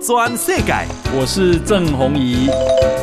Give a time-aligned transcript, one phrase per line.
[0.00, 0.72] 转世界，
[1.12, 2.48] 我是郑宏仪。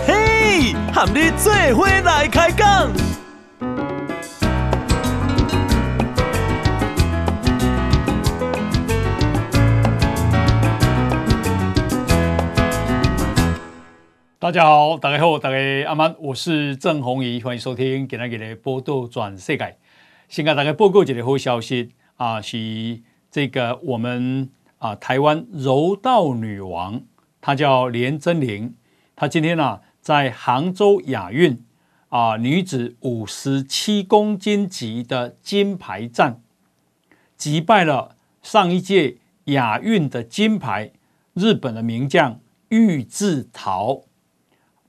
[0.07, 2.91] 嘿，和你做伙来开讲。
[14.39, 19.77] 大家好，大家好，大家阿曼，我是郑宏仪，欢迎收听今天的报道全世界。
[20.27, 22.57] 先给大家报告一个好消息啊，是
[23.31, 24.49] 这个我们。
[24.83, 27.03] 啊，台湾柔道女王，
[27.39, 28.75] 她叫连珍玲，
[29.15, 31.63] 她今天呢、啊、在杭州亚运
[32.09, 36.41] 啊女子五十七公斤级的金牌战，
[37.37, 40.91] 击败了上一届亚运的金牌
[41.33, 44.01] 日本的名将玉置桃，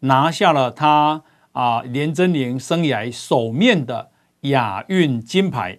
[0.00, 5.78] 拿下了她啊连珍玲生涯首面的亚运金牌，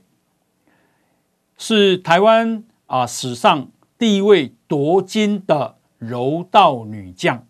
[1.57, 3.71] 是台湾啊史上。
[3.97, 7.47] 第一位夺金的柔道女将，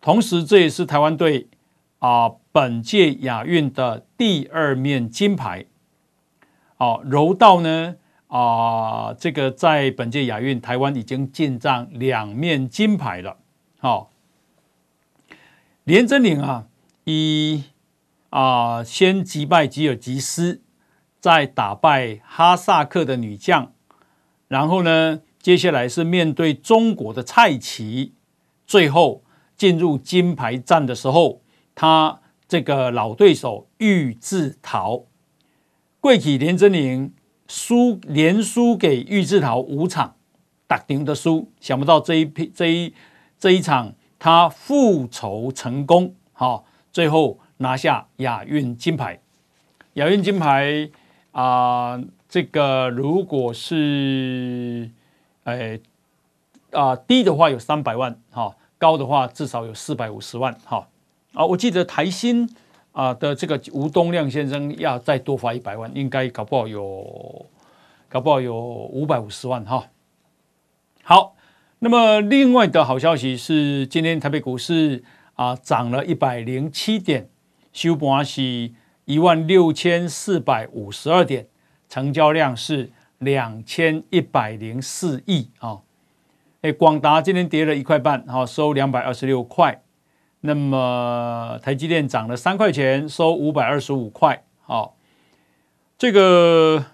[0.00, 1.48] 同时这也是台湾队
[2.00, 5.66] 啊本届亚运的第二面金牌。
[6.78, 7.96] 哦，柔道呢
[8.26, 13.36] 啊，这个在本届亚运，台湾已经进账两面金牌了。
[13.78, 14.10] 好，
[15.84, 16.66] 连珍羚啊，
[17.04, 17.64] 以
[18.30, 20.62] 啊先击败吉尔吉斯，
[21.20, 23.72] 再打败哈萨克的女将。
[24.50, 28.14] 然后呢，接下来是面对中国的蔡奇，
[28.66, 29.22] 最后
[29.56, 31.40] 进入金牌战的时候，
[31.76, 35.04] 他这个老对手玉置桃，
[36.00, 37.12] 过去连珍羚
[37.46, 40.16] 输连输给玉置桃五场，
[40.66, 42.92] 打定的输，想不到这一批这一
[43.38, 49.20] 这一场他复仇成功，好，最后拿下亚运金牌，
[49.92, 50.90] 亚运金牌
[51.30, 51.92] 啊。
[51.92, 54.88] 呃这个如果是，
[55.42, 55.80] 哎，
[56.70, 60.86] 啊低的话有三百万哈，高的话至少有四百五十万哈。
[61.34, 62.48] 啊，我记得台新
[62.92, 67.46] 啊的这个吴东亮先生要再多发一百万，应该搞不好有，
[68.08, 69.88] 搞不好有五百五十万哈。
[71.02, 71.34] 好，
[71.80, 75.02] 那么另外的好消息是，今天台北股市
[75.34, 77.28] 啊涨了一百零七点，
[77.72, 78.70] 收盘是
[79.06, 81.48] 一万六千四百五十二点。
[81.90, 85.80] 成交量是两千一百零四亿啊！
[86.62, 89.82] 哎，广达今天跌了一块半，好，收两百二十六块。
[90.42, 94.44] 那么台积电涨了三块钱，收五百二十五块。
[94.62, 94.94] 好，
[95.98, 96.86] 这个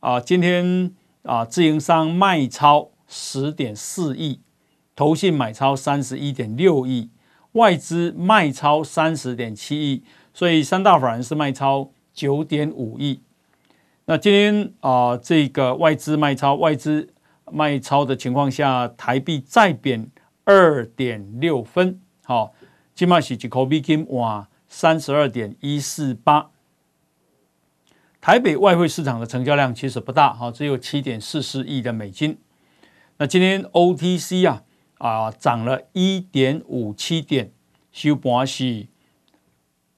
[0.00, 0.92] 啊，今天
[1.22, 4.40] 啊，自营商卖超十点四亿，
[4.94, 7.08] 投信买超三十一点六亿，
[7.52, 13.22] 外资卖超三十点七亿，所以三大法人是卖超九点五亿。
[14.04, 17.14] 那今天啊、这个外资卖超，外资
[17.50, 20.10] 卖超的情况下，台币再贬
[20.44, 22.52] 二点六分，好，
[22.94, 26.50] 今麦是一块美金哇，三十二点一四八。
[28.20, 32.38] 台北外汇市场的成交量其实不大，哈，只有七点四四亿的美金。
[33.18, 34.64] 那今天 OTC 啊
[34.98, 37.52] 啊涨了一点五七点，
[37.92, 38.88] 收盘是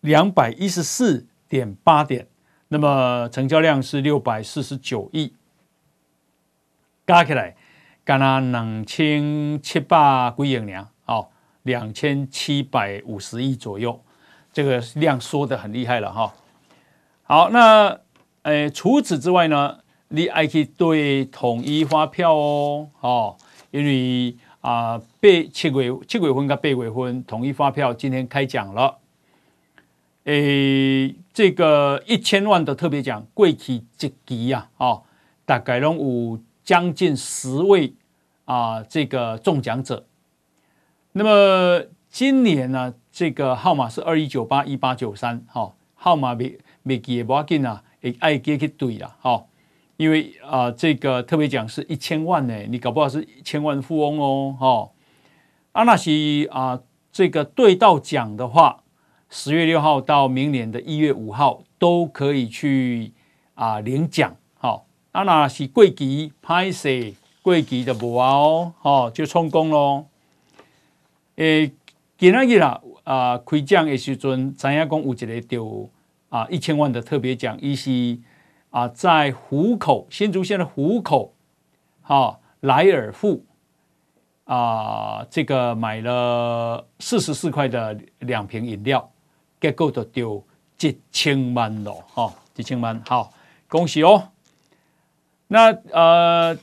[0.01, 2.29] 两百一十四点八点。
[2.75, 5.33] 那么成交量是六百四十九亿，
[7.07, 7.55] 加起来
[8.05, 11.29] 干了两千七百几亿两，哦，
[11.63, 14.01] 两千七百五十亿左右，
[14.53, 16.35] 这个量缩的很厉害了哈。
[17.23, 17.97] 好，那
[18.43, 23.37] 呃除此之外呢，你还可以对统一发票哦，哦，
[23.71, 28.99] 因为啊八七月七月份跟八月份统一发票今天开奖了。
[30.25, 35.03] 诶，这个一千万的特别奖，过去一期呀，哦，
[35.45, 37.93] 大概拢有将近十位
[38.45, 40.07] 啊，这个中奖者。
[41.11, 49.45] 那么今年呢，这个号码是二一九八一八九三，哈，号码没没记也不要紧啊，也爱记去对了，哈，
[49.97, 54.91] 因为啊，这个特别奖是一千万呢，你搞不好是一千万富翁哦，哈，
[55.73, 56.81] 啊那是啊，
[57.11, 58.84] 这个对到奖的话。
[59.37, 63.13] 十月六号到明年的一月五号都可以去
[63.55, 66.89] 啊领奖，好，啊那是过期拍摄
[67.43, 70.07] 过期的无哦，好就充公喽。
[71.35, 71.73] 诶，
[72.17, 75.91] 今仔日啦啊开奖的时阵，知影讲有一个丢
[76.29, 78.17] 啊一千万的特别奖，伊是
[78.71, 81.35] 啊在湖口新竹县的湖口，
[82.03, 83.45] 好莱尔富
[84.45, 89.11] 啊这个买了四十四块的两瓶饮料。
[89.65, 90.45] 结果就丢
[90.79, 93.33] 一千万了，哈，一千万，好，
[93.67, 94.29] 恭喜哦。
[95.47, 96.59] 那呃，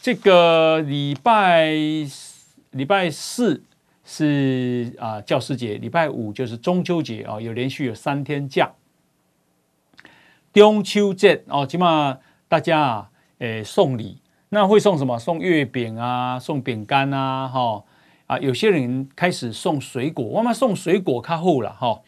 [0.00, 1.74] 这个礼拜
[2.70, 3.62] 礼拜四
[4.02, 8.72] 是啊教师节，礼拜五就是中秋节啊，有连续有三天假。
[10.54, 12.16] 中秋节哦，起码
[12.48, 13.10] 大家啊，
[13.40, 15.18] 诶送礼，那会送什么？
[15.18, 17.84] 送月饼啊，送饼干啊，哈
[18.30, 22.00] 啊，有些人开始送水果，我们送水果较好了哈。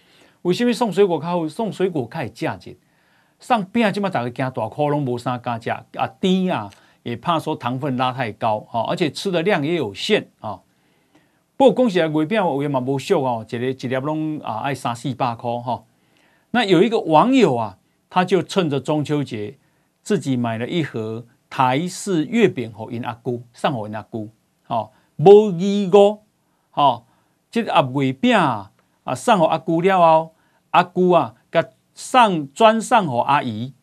[0.43, 1.49] 为什么送水果较好？
[1.49, 2.79] 送水果较有价值。
[3.41, 6.71] 送饼起码大家惊大颗拢无啥加价啊，甜啊，
[7.03, 10.61] 也怕说糖分拉太高哈，而且吃的量也有限啊。
[11.57, 15.83] 不过恭喜啊，月饼我也蛮不俗哦，一个一粒拢啊爱三四百块哈。
[16.53, 17.79] 那有一个网友啊。
[18.15, 19.57] 他就趁着中秋节，
[20.03, 24.29] 自己买了一盒台式月饼给因阿姑，送给因阿姑，
[24.67, 26.19] 哦，无二个，
[26.75, 27.05] 哦，
[27.51, 28.71] 这个月饼啊，
[29.05, 30.35] 啊送互阿姑了后，
[30.71, 31.65] 阿姑啊，甲
[31.95, 33.75] 送转送互阿姨，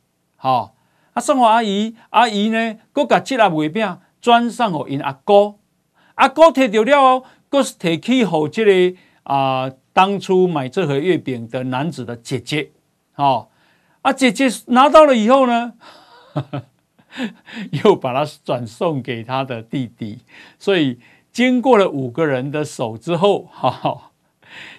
[0.42, 0.72] 哦，
[1.14, 5.56] 啊送互阿姨，阿姨呢，搁甲这个月饼转送互因阿哥，
[6.16, 12.72] 阿哥摕到了后，搁摕去给这个啊，当初买这盒月饼的男子的姐姐，
[13.16, 13.48] 哦。
[14.02, 15.74] 啊，姐姐拿到了以后呢，
[17.84, 20.20] 又把它转送给他的弟弟，
[20.58, 20.98] 所以
[21.32, 24.12] 经过了五个人的手之后，哈，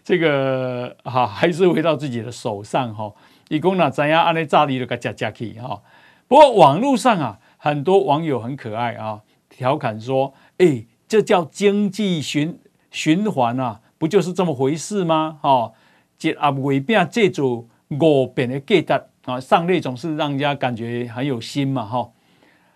[0.05, 3.13] 这个哈还是回到自己的手上哈。
[3.49, 5.83] 一共呢，怎样按呢炸的都给加加去哈。
[6.29, 12.59] 不过网络上啊，很多网友很可爱啊，调侃说：“哎，这叫经济循
[12.91, 15.73] 循环啊，不就是这么回事吗？”哈，
[16.19, 19.05] 这啊未必这组五变的价值。
[19.27, 22.11] 啊，上类总是让人家感觉很有心嘛，哈！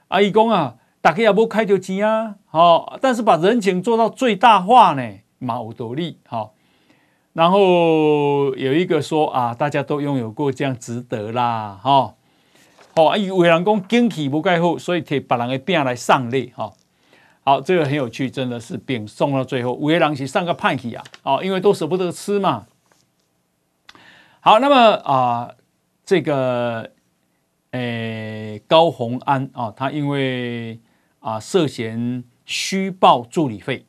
[0.09, 0.75] 阿姨公啊，
[1.05, 6.55] 大家也不开就钱啊，好，但是把人情做到最大化呢，蛮有道理，好。
[7.35, 12.15] 然后有一个说啊，大家都拥有过这样值得啦，哈。
[12.97, 16.73] 好，阿姨为人讲经济不盖好，所以替别人的饼来上类，哈。
[17.43, 22.65] 好，这个很有趣，真的是饼送到最后，为人是上个派系啊，哦，因为都舍不得吃嘛。
[24.41, 25.51] 好，那么啊。
[26.06, 26.91] 这个，
[27.73, 30.79] 诶，高虹安啊，他因为
[31.25, 33.87] 啊涉嫌虚报助理费，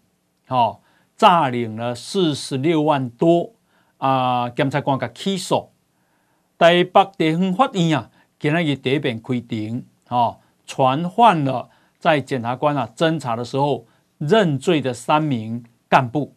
[0.48, 0.80] 哦，
[1.18, 3.52] 诈领了四十六万多
[3.98, 5.70] 啊，检察官给起诉。
[6.58, 8.10] 台北地方法院啊，
[8.40, 13.86] 今日第一遍开庭，哦，传唤了在检察官啊侦查的时候
[14.18, 16.34] 认罪的三名干部，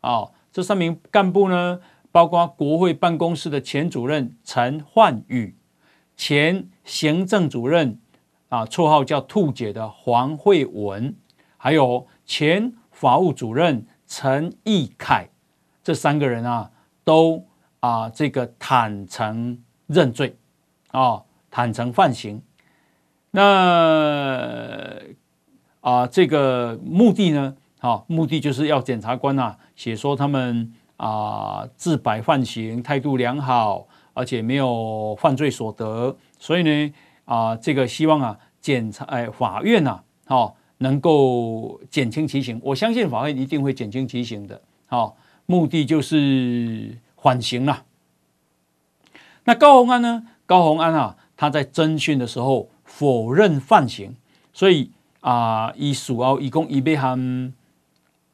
[0.00, 1.78] 哦，这三名干部呢，
[2.10, 5.54] 包括国会办公室的前主任陈焕宇，
[6.16, 8.00] 前行政主任
[8.48, 11.14] 啊，绰号叫兔姐的黄慧文，
[11.56, 15.28] 还有前法务主任陈义凯，
[15.82, 16.70] 这三个人啊，
[17.04, 17.44] 都
[17.80, 20.36] 啊这个坦诚认罪
[20.90, 22.42] 啊，坦诚犯行。
[23.30, 24.98] 那
[25.80, 30.74] 啊这个目的呢，啊目的就是要检察官啊写说他们。
[30.98, 36.92] 啊，自白犯行，态度良好，而且没有犯罪所得，所以呢，
[37.28, 42.58] 啊，这个希望啊，检察哎，法院呐、啊，好、哦，能够减轻其刑。
[42.64, 45.14] 我相信法院一定会减轻其刑的，好、哦，
[45.44, 47.84] 目的就是缓刑了。
[49.44, 50.26] 那高虹安呢？
[50.46, 54.16] 高虹安啊，他在侦讯的时候否认犯行，
[54.54, 54.90] 所以
[55.20, 57.52] 啊，以属奥以公以被含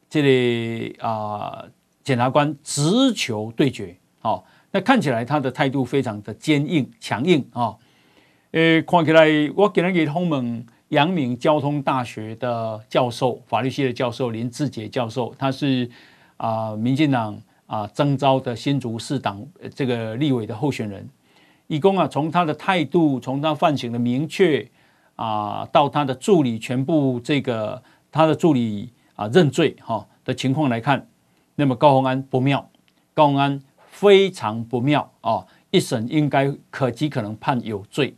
[0.09, 1.65] 这里啊。
[2.05, 7.75] 检察官直球对决，好，那看起来他的态度非常的坚硬、强硬啊。
[8.55, 15.89] 诶，看起来我给他给通蒙阳明交通大学的教授，法律系的教授林志杰教授，他是
[16.37, 19.45] 啊，民进党啊征召的新竹市党
[19.75, 21.05] 这个立委的候选人。
[21.67, 24.65] 一共啊，从他的态度，从他犯行的明确
[25.17, 31.05] 啊，到他的助理全部这个他的助理啊认罪哈的情况来看。
[31.55, 32.69] 那么高虹安不妙，
[33.13, 35.45] 高虹安非常不妙啊！
[35.71, 38.15] 一审应该可极可能判有罪。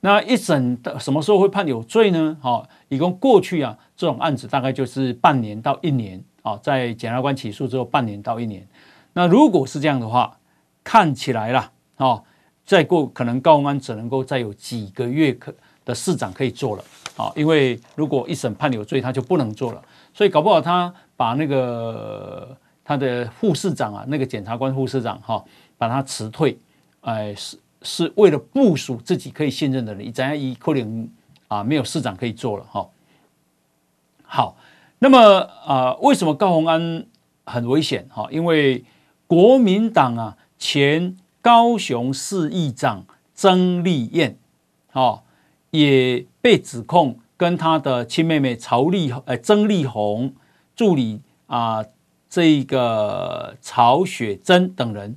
[0.00, 2.36] 那一审的什么时候会判有罪呢？
[2.40, 8.66] 好，一共过去啊，这种案子大概就是半年到一年啊，在检察官起诉之后半年到一年。
[9.12, 10.38] 那如果是这样的话，
[10.84, 12.22] 看起来啦，啊，
[12.64, 16.84] 再过可能高虹安只能够再有几个月可的市长可以做了
[17.16, 19.82] 啊，因为如果一审判有罪，他就不能做了。
[20.14, 20.92] 所以搞不好他。
[21.18, 25.44] 把那个他的副市长啊，那个检察官副市长哈，
[25.76, 26.56] 把他辞退，
[27.00, 31.08] 哎，是是为了部署自己可以信任的人，怎样一可能
[31.48, 32.88] 啊没有市长可以做了哈。
[34.22, 34.56] 好，
[34.98, 35.18] 那么
[35.66, 37.06] 啊，为什么高虹安
[37.44, 38.28] 很危险哈？
[38.30, 38.84] 因为
[39.26, 43.04] 国民党啊前高雄市议长
[43.34, 44.36] 曾丽燕，
[44.90, 45.22] 哈，
[45.70, 50.34] 也被指控跟他的亲妹妹曹丽呃曾丽红。
[50.76, 51.84] 助理啊，
[52.30, 55.16] 这个曹雪珍等人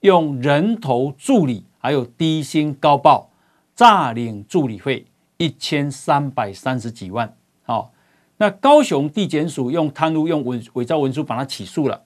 [0.00, 3.30] 用人头助理，还有低薪高报，
[3.76, 7.36] 诈领助理费一千三百三十几万。
[7.62, 7.92] 好，
[8.38, 12.02] 那高雄地检署用贪污用伪伪造文书把他起诉了。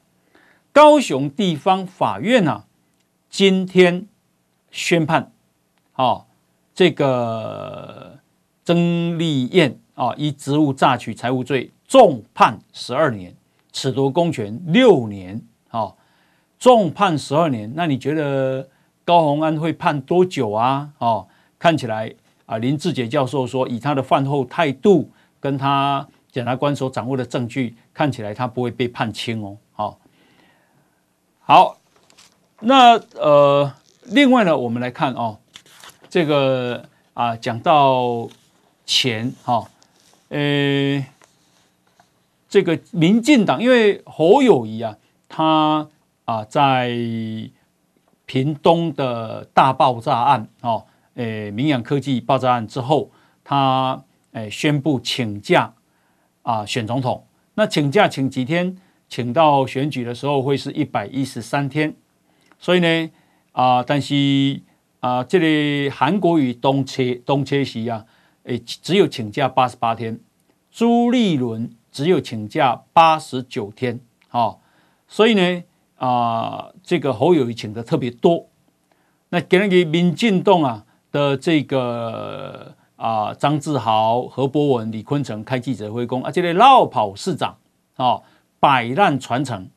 [0.71, 2.67] 高雄地方法院啊，
[3.31, 4.07] 今天
[4.71, 5.33] 宣判，
[5.93, 6.29] 好，
[6.75, 8.19] 这个
[8.63, 13.35] 曾丽燕啊，以职务诈取财物罪，重判十二年，
[13.73, 15.97] 褫夺公权六年，好，
[16.59, 17.73] 重判十二年。
[17.75, 18.69] 那你觉得
[19.05, 20.91] 高虹安会判多久啊？
[20.99, 21.27] 哦，
[21.59, 22.15] 看起来
[22.47, 29.57] 啊，林志杰教授说，以他的犯后态度，跟他检察官所掌握的证据，看起来他不会被判轻哦。
[29.73, 29.99] 好，
[31.41, 31.79] 好，
[32.61, 33.73] 那呃，
[34.05, 35.39] 另外呢，我们来看哦，
[36.09, 38.29] 这个啊，讲到
[38.85, 39.69] 钱哈，
[40.29, 41.05] 呃。
[42.53, 44.97] 这个民进党，因为侯友宜啊，
[45.29, 45.87] 他
[46.25, 46.89] 啊在
[48.31, 53.11] 屏东的大爆炸案哦，诶，明扬科技爆炸案之后，
[53.43, 55.75] 他诶宣布请假
[56.43, 57.27] 啊选总统。
[57.55, 58.77] 那请假请几天？
[59.09, 61.93] 请到选举的时候会是一百一十三天。
[62.61, 63.11] 所以呢
[63.51, 64.63] 啊，但是
[65.01, 68.07] 啊，这里韩国瑜东切东切席啊，
[68.45, 70.21] 诶，只有请假八十八天。
[70.71, 71.75] 朱立伦。
[71.91, 74.63] 只有请假八十九天，好，
[75.09, 75.65] 所以呢，
[76.01, 78.47] 啊，这个侯友谊请的特别多。
[79.29, 87.59] 那给那个民进党啊的这个啊张志豪、何博文、李坤城开记者会讲啊，这个落跑市长
[87.97, 88.21] 啊
[88.59, 89.69] 摆烂传承。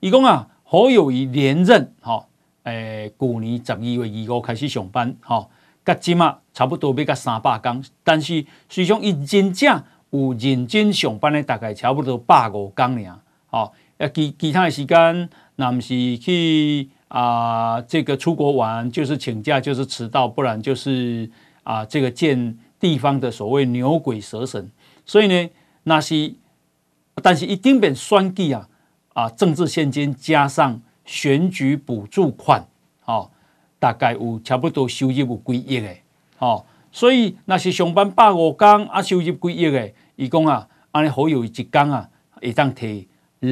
[0.00, 2.26] 一共啊，侯友谊连任，哈，
[2.64, 5.48] 诶，去年十二月二号开始上班，哈，
[5.84, 9.82] 至今啊差不多要到三百工，但是实际上一真正。
[10.10, 13.18] 有认真上班的大概差不多百五工尔，
[13.50, 13.70] 哦，
[14.12, 21.30] 其其他的时间，那么是去啊，这个出国玩，就是请假，就是迟到，不然就是
[21.62, 24.70] 啊，这个见地方的所谓牛鬼蛇神。
[25.04, 25.50] 所以呢，
[25.84, 26.34] 那是，
[27.22, 28.68] 但是一定变选举啊，
[29.14, 32.66] 啊，政治现金加上选举补助款，
[33.06, 33.30] 哦，
[33.78, 35.94] 大概有差不多收入有几亿的，
[36.38, 36.64] 哦。
[36.92, 42.08] 所以那是上班百五天啊，收入几亿诶，伊讲啊，安尼好有一天啊，
[42.40, 43.06] 会当提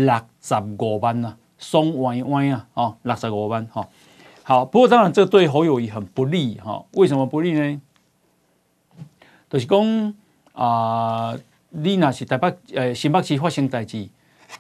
[0.05, 3.87] 六十五万呐，爽歪歪啊，哦，六十五万哈。
[4.43, 6.85] 好，不过当然这对侯友谊很不利哈。
[6.93, 7.81] 为什么不利呢？
[9.49, 10.15] 就是讲
[10.53, 11.35] 啊，
[11.71, 14.09] 你那是台北呃新北市发生代志，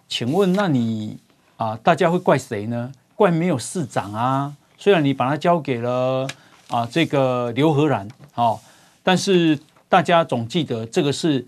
[0.08, 1.18] 请问那你
[1.56, 2.92] 啊，大家会怪谁呢？
[3.16, 4.56] 怪没有市长啊？
[4.78, 6.26] 虽然你把它交给了
[6.68, 8.60] 啊这个刘和然，哦。
[9.02, 11.46] 但是大家总记得这个是，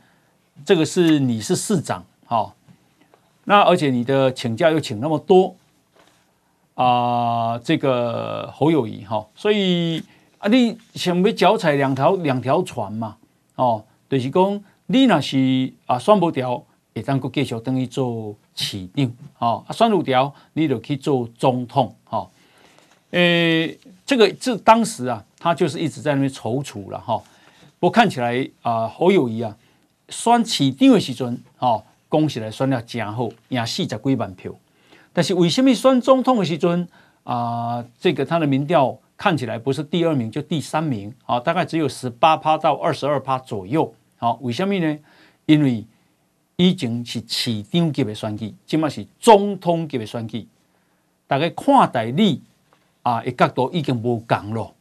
[0.65, 2.55] 这个是你是市长，好，
[3.49, 5.55] 那而且你的请假又请那么多，
[6.75, 10.03] 啊，这个侯友谊哈，所以
[10.39, 13.17] 啊，你想要脚踩两条两条船嘛，
[13.55, 16.61] 哦，就是讲你那是啊，选不掉，
[16.95, 22.29] 也当个继续等于做市长，哦，啊，选不掉，你就去做总统，哈，
[23.13, 27.23] 诶，这个这当时啊，他就是一直在那边踌躇了，哈。
[27.79, 29.57] 不过看起来啊，侯友谊啊，
[30.09, 34.53] 算市长的时阵，哦，恭喜来选了真好，赢四十几万票。
[35.13, 36.87] 但是为什么选总统的时阵
[37.25, 43.93] 啊，这个他的民调看起来不是第二名就第三名啊，大概只有十八趴到二十二趴左右。
[44.17, 44.99] 好，为什么呢？
[45.47, 45.85] 因为
[46.57, 50.47] 已经是市长级的选举，起码是总统级的选举，
[51.27, 52.43] 大家看待你
[53.03, 54.73] 啊，一角度已经不同了。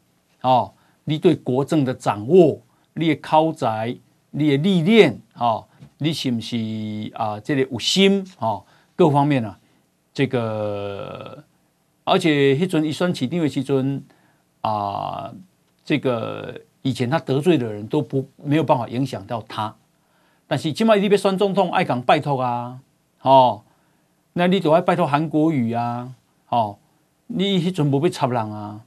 [0.41, 2.60] 哦，你对国政的掌握。
[2.98, 3.94] 你的口才，
[4.32, 5.67] 你的历练，哦，
[5.98, 6.58] 你是不是
[7.14, 7.40] 啊？
[7.40, 8.64] 这里有心，哦，
[8.96, 9.58] 各方面啊，
[10.14, 11.44] 这个，
[12.04, 14.04] 而且迄阵一选起定位，迄阵
[14.62, 15.34] 啊，
[15.84, 19.75] 这个以前他得罪的人都不没有办法影响到他，
[20.48, 22.80] 但是今麦你要选总统，爱讲拜托啊，
[23.22, 23.64] 哦，
[24.34, 26.14] 那你就爱拜托韩国瑜啊，
[26.50, 26.78] 哦，
[27.28, 28.82] 你迄阵不被插人啊。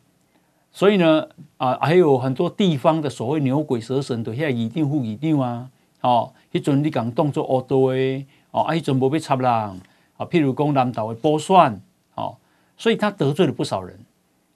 [0.70, 11.80] 所以呢，啊，还有很多地方的所谓牛鬼蛇神都遐一定护一定啊，哦，迄阵你讲动作恶多诶，哦，啊，迄阵无被插人，啊，譬如讲南投的补选，
[12.14, 12.36] 哦，
[12.76, 13.98] 所以他得罪了不少人，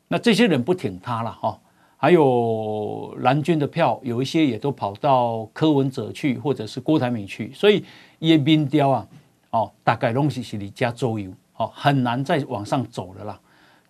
[0.09, 1.59] 那这些人不挺他了，哈，
[1.97, 7.85] 还有蓝军的票，有一些也都跑到柯文哲去，或者是郭台铭去，所以
[8.21, 9.07] 叶民调啊，
[9.51, 13.41] 哦，大概东西是离家周游，哦，很难再往上走了啦。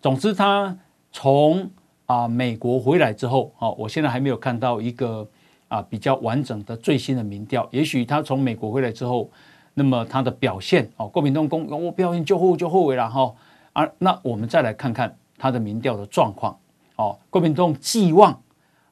[0.01, 0.75] 总之，他
[1.11, 1.69] 从
[2.05, 5.27] 啊，美国回来之后，哦，我现在还没有看到一个
[5.73, 7.67] 啊比较完整的最新的民调。
[7.71, 9.27] 也许他从美国回来之后，
[9.73, 13.33] 那么他的表现哦，国民党公我表现就好就好了哈
[13.73, 16.55] 啊，那我们再来看看他的民调的状况
[16.95, 18.39] 哦，国民党寄望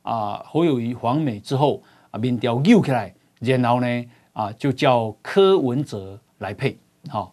[0.01, 6.75] 啊侯友谊访美之后啊民调又起来，然后呢啊就叫柯文哲来配
[7.09, 7.31] 好，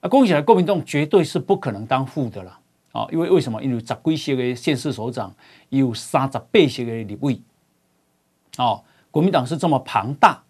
[0.00, 2.58] 啊恭喜来国民党绝对是不可能当副的了
[2.92, 3.62] 啊，因为为什么？
[3.62, 5.30] 因为十几席的县市首长
[5.68, 7.38] 有三十八席的立委
[8.58, 10.42] 哦，国民党是这么庞大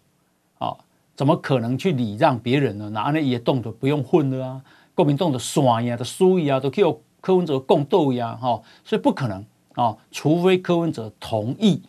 [0.59, 0.77] 哦。
[1.15, 2.89] 怎么可能去礼让别人呢？
[2.89, 4.61] 哪那也动都不用混了啊！
[4.93, 8.61] 国民党的选呀、的输呀，都可以柯文哲共斗呀，哈！
[8.83, 9.45] 所以不可能
[9.75, 11.81] 啊，除非柯文哲同意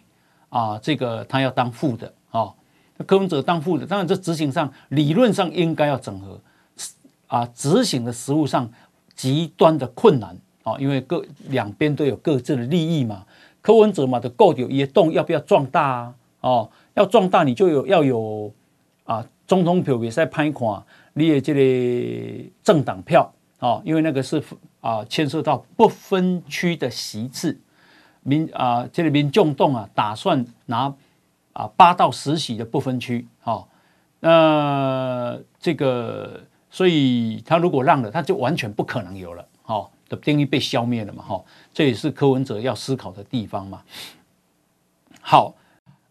[0.49, 2.55] 啊，这个他要当副的啊，
[3.05, 6.41] 柯文哲当副的，当然这执行上理论上应该要整合
[7.27, 8.71] 啊，执行的实务上
[9.17, 13.25] 极端的困难啊，因为各两边都有各自的利益嘛。
[13.67, 16.15] 柯文哲嘛的够有也动，要不要壮大啊？
[16.41, 18.53] 哦，要壮大你就有要有。
[19.05, 20.83] 啊，总统票比赛拍看，
[21.15, 24.43] 你的这个政党票啊，因为那个是
[24.81, 27.57] 啊牵涉到不分区的席次，
[28.25, 30.93] 民啊这里民众党啊打算拿
[31.53, 33.69] 啊八到十席的不分区，好，
[34.19, 43.83] 那这个所以他如果让了，他就完全不可能有了，好，的定义被消灭了嘛，哈，这也是柯文哲要思考的地方嘛，
[45.21, 45.57] 好。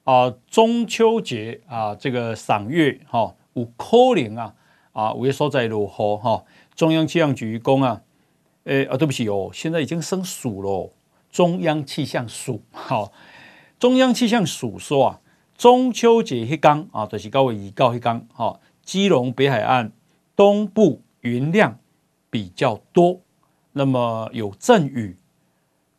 [0.05, 4.53] 啊，中秋节啊，这个赏月哈，有可能啊
[4.91, 6.43] 啊，五月所在如何哈。
[6.75, 8.03] 中央气象局讲啊，
[8.65, 10.93] 诶啊，对不起哦，现在已经升属了。
[11.31, 13.11] 中央气象署好，
[13.79, 15.21] 中央气象署说啊，
[15.57, 19.91] 中秋节一刚啊，就是九月二号迄天哈，基隆北海岸
[20.35, 21.79] 东部云量
[22.29, 23.21] 比较多，
[23.77, 25.17] 那么有阵雨，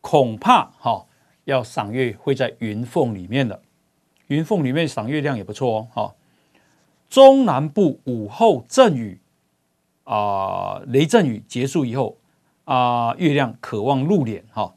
[0.01, 1.05] 恐怕哈
[1.43, 3.61] 要赏月会在云缝里面的。
[4.27, 6.15] 云缝里面赏月亮也不错哦，哈。
[7.07, 9.21] 中南部午后阵雨
[10.05, 12.17] 啊，雷阵雨结束以后
[12.65, 14.73] 啊，月亮渴望露脸哈。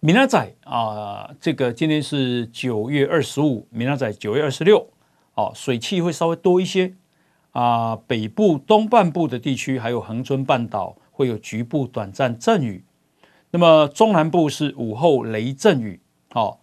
[0.00, 4.90] 明仔啊，这个今天是九月二十五，明仔九月二十六，
[5.34, 6.94] 哦，水汽会稍微多一些
[7.52, 7.94] 啊。
[8.08, 12.84] 北部东半部的地区还有恒春半岛会有局部短暂阵雨，
[13.52, 16.00] 那么中南部是午后雷阵雨，
[16.34, 16.58] 哦。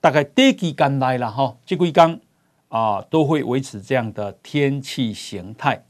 [0.00, 1.56] 大概第几天来了哈？
[1.64, 2.20] 这几天
[2.68, 5.84] 啊都会维持这样的天气形态。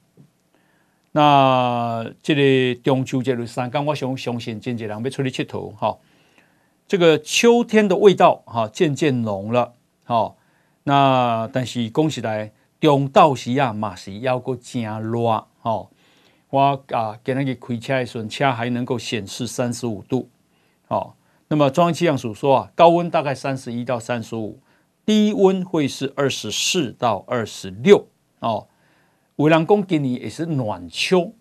[1.13, 5.97] 那这个中秋节的三天，我相相信真侪人要出去佚佗哈。
[6.87, 9.73] 这个秋天的味道哈渐渐浓了
[10.05, 10.35] 哈。
[10.85, 15.87] 那但是恭喜来中到时啊，马是要过真热哈。
[16.53, 20.29] 我啊给那个开车的时候，车还能够显示三十五度
[20.89, 21.15] 哦。
[21.49, 24.59] 那么中央气象署说啊，高温大概三十一到三十五，
[25.07, 28.07] 低温会是二十四到二十六
[28.41, 28.67] 哦。
[29.37, 31.33] 有人讲今年也是暖秋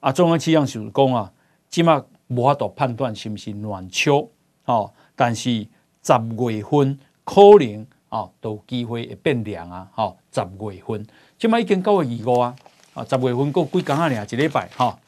[0.00, 1.32] 啊，中央气象署讲啊，
[1.70, 4.28] 起码无法度判断是不是暖秋
[4.64, 4.92] 哦。
[5.14, 5.64] 但是
[6.02, 9.88] 十月份可能啊，都有机会会变凉啊。
[9.94, 11.06] 好，十月份
[11.38, 12.56] 起码已经九月二五啊，
[12.94, 14.98] 啊，十月份过几天啊，两一礼拜哈。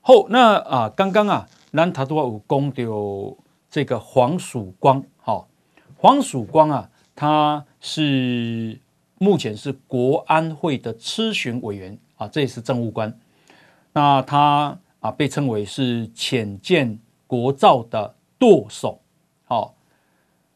[0.00, 1.48] 好，那啊，刚刚啊。
[1.74, 3.34] 咱他都有讲到
[3.70, 5.46] 这个黄曙光，哈，
[5.96, 8.78] 黄曙光啊，他是
[9.16, 13.18] 目前是国安会的咨询委员啊，这也是政务官。
[13.94, 19.00] 那他啊被称为是浅见国造的舵手，
[19.46, 19.74] 好，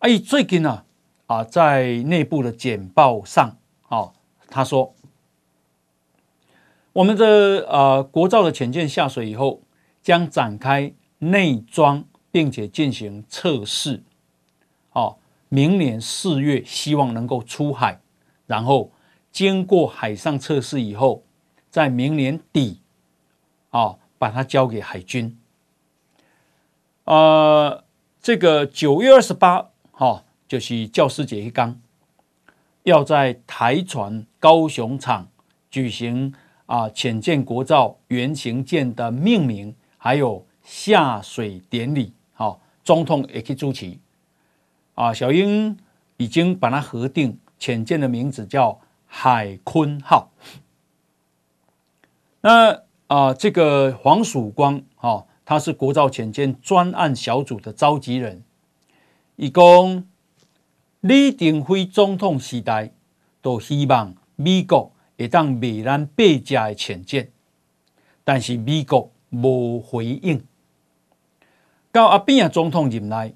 [0.00, 0.84] 哎，最近呢
[1.28, 3.56] 啊在内部的简报上，
[3.88, 4.12] 啊
[4.50, 4.94] 他说，
[6.96, 9.62] 我们的啊国造的潜舰下水以后
[10.02, 10.92] 将展开。
[11.18, 14.02] 内装并且进行测试，
[14.92, 15.16] 哦，
[15.48, 18.02] 明年四月希望能够出海，
[18.46, 18.92] 然后
[19.32, 21.24] 经过海上测试以后，
[21.70, 22.82] 在明年底，
[23.70, 25.38] 哦，把它交给海军。
[27.04, 27.82] 呃，
[28.20, 31.80] 这个九月二十八号就是教师节一刚，
[32.82, 35.28] 要在台船高雄厂
[35.70, 36.34] 举行
[36.66, 40.46] 啊潜舰国造原型舰的命名，还有。
[40.68, 43.98] 下水典礼，好，总统也可以主持。
[44.96, 45.78] 啊，小英
[46.16, 50.32] 已经把它核定，潜舰的名字叫海鲲号。
[52.40, 58.42] 那啊，这个黄曙光，哈，他是国造潜舰专案小组的召集人。
[59.36, 60.04] 以供
[61.00, 62.92] 李登辉总统时代
[63.40, 67.30] 都希望美国会当卖咱八架的潜舰，
[68.24, 70.44] 但是美国无回应。
[71.90, 73.34] 到阿扁总统任内，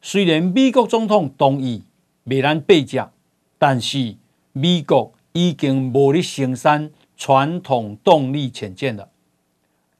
[0.00, 1.82] 虽然美国总统同意
[2.24, 3.10] 卖咱八架，
[3.58, 4.16] 但是
[4.52, 9.08] 美国已经无力生产传统动力潜舰了，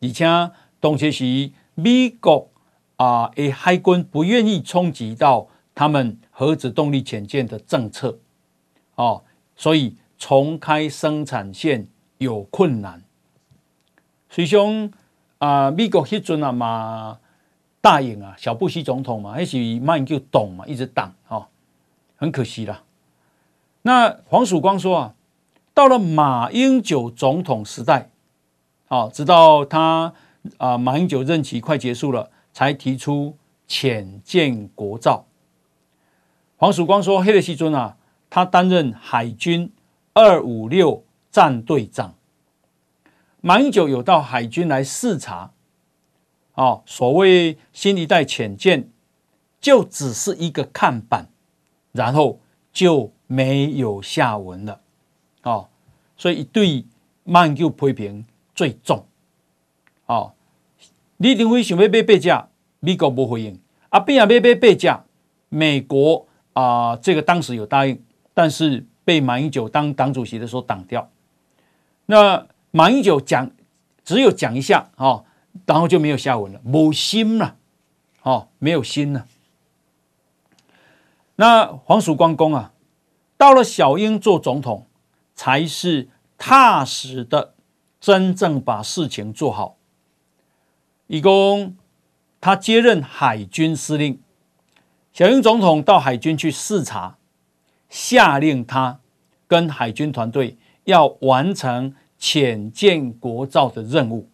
[0.01, 0.25] 而且
[0.79, 2.49] 当时是美国
[2.97, 8.19] 啊，诶海军不愿意冲击到他们核子动力潜舰的政策，
[8.95, 9.25] 哦，
[9.57, 13.03] 所以重开生产线有困难。
[14.31, 14.89] 所以说
[15.39, 17.19] 啊，美国迄阵啊嘛
[17.81, 21.49] 答应啊，小布希总统嘛，还是慢就懂嘛，一直挡哦，
[22.15, 22.85] 很可惜啦。
[23.83, 25.15] 那黄曙光说啊，
[25.75, 28.11] 到了马英九总统时代，
[28.87, 30.15] 啊，直到他
[30.59, 35.27] 啊马英九任期快结束了，才提出潜舰国造。
[36.57, 37.97] 黄曙光说，黑的西尊啊，
[38.31, 39.73] 他担任海军
[40.15, 42.15] 二五六战队长。
[43.41, 45.53] 马英九有到海军来视察，
[46.53, 48.91] 啊，所谓新一代潜舰
[49.61, 51.29] 就只是一个看板，
[51.93, 52.41] 然后
[52.73, 53.13] 就。
[53.29, 54.83] 没有下文了，
[55.45, 55.71] 哦，
[56.19, 56.85] 所以对
[57.25, 59.07] 马英九批评最重，
[60.05, 60.35] 哦，
[61.17, 65.03] 李登辉想要买八架，美国不回应，啊，边啊买买八架，
[65.49, 68.03] 美国啊、呃，这个当时有答应，
[68.35, 71.11] 但是被马英九当党主席的时候挡掉。
[72.07, 73.51] 那马英九讲
[74.05, 75.25] 只有讲一下，哦，
[75.67, 77.57] 然后就没有下文了，没心了，
[78.23, 79.27] 哦，没有心了。
[81.37, 82.71] 那黄曙光公啊。
[83.39, 84.87] 到了小英做总统，
[85.35, 87.55] 才是踏实的，
[88.01, 89.77] 真正把事情做好。
[91.09, 91.77] 以供
[92.41, 94.23] 他接任海军司令，
[95.13, 97.17] 小英总统到海军去视察，
[97.93, 98.99] 下令他
[99.47, 104.31] 跟海军团队要完成潜舰国造的任务。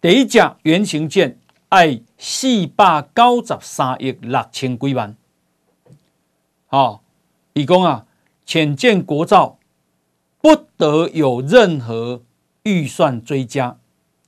[0.00, 5.16] 第一架原型舰爱四百九十三亿六千几万，
[6.66, 7.04] 好。
[7.54, 8.06] 李工啊，
[8.44, 9.58] 潜舰国造
[10.40, 12.22] 不得有任何
[12.62, 13.78] 预算追加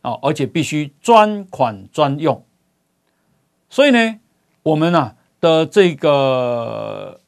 [0.02, 2.44] 啊，而且必须专款专用。
[3.68, 4.18] 所以呢，
[4.64, 7.20] 我们啊的这个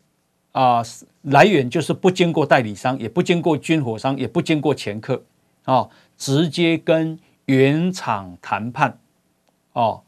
[0.52, 0.82] 啊
[1.22, 5.22] 来源就是不经过代理商，也不经过军火商，也不经过掮客
[5.64, 8.98] 啊，直接跟原厂谈判
[9.72, 10.02] 哦。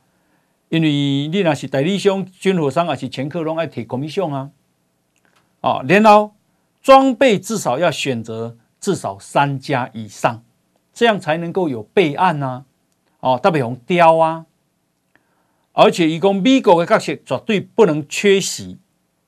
[0.71, 4.51] 因为你那是代理商、军火商还是掮客，拢爱提高米价啊。
[5.61, 6.35] 啊，然后
[6.83, 10.43] 装备至少要选择至少三家以上，
[10.93, 12.65] 这样才能够有备案呐。
[13.21, 14.47] 哦，特别用雕啊，
[15.73, 18.79] 而且一共美国的角色绝对不能缺席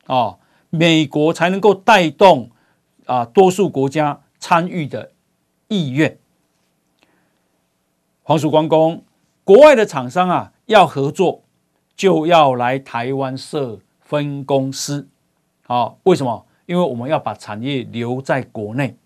[0.06, 0.36] 啊，
[0.70, 2.50] 美国才能够带动
[3.06, 5.12] 啊多数国家参与的
[5.68, 6.18] 意愿。
[8.22, 9.04] 黄曙光公，
[9.44, 11.44] 国外的厂商啊要合作，
[11.94, 15.08] 就要来台湾设分公司。
[15.62, 16.46] 好，为什么？
[16.66, 18.96] 因为我们要把产业留在国内，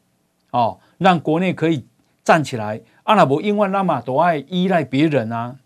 [0.50, 1.84] 哦，让国内可以
[2.24, 2.80] 站起来。
[3.02, 5.56] 阿拉伯、因为那么多爱依赖别人啊，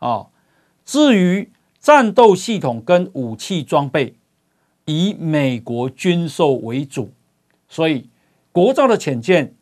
[0.00, 0.28] 哦。
[0.84, 4.17] 至于战斗系统跟武器装备，
[4.88, 7.12] 以美国军售为主，
[7.68, 8.08] 所以
[8.52, 9.54] 国造的潜舰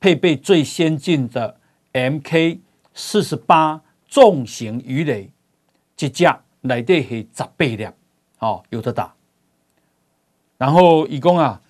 [0.00, 1.60] 配备最先进的
[1.92, 2.58] MK
[2.92, 5.30] 四十八重型鱼雷，
[6.00, 7.94] 一架来得是十八辆，
[8.40, 9.14] 哦，有的打。
[10.58, 11.62] 然后，以供啊，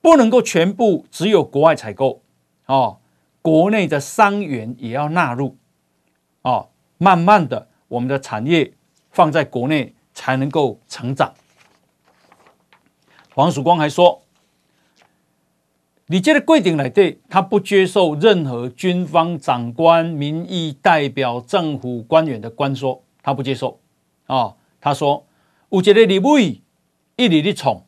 [0.00, 2.20] 不能够全部只有国外采购
[2.66, 2.98] 哦，
[3.42, 5.56] 国内的商员也要纳入
[6.42, 6.68] 哦。
[6.98, 8.72] 慢慢的，我们的产业
[9.12, 11.32] 放在国内才能够成长。
[13.34, 14.22] 黄曙光还说，
[16.06, 23.80] 你这个规定来对，他不接受任何军方长官、民意代表、政府官员的官说，他不接受
[24.26, 25.26] 啊、他说，
[25.70, 26.62] 有一个立委
[27.16, 27.84] 一直在宠。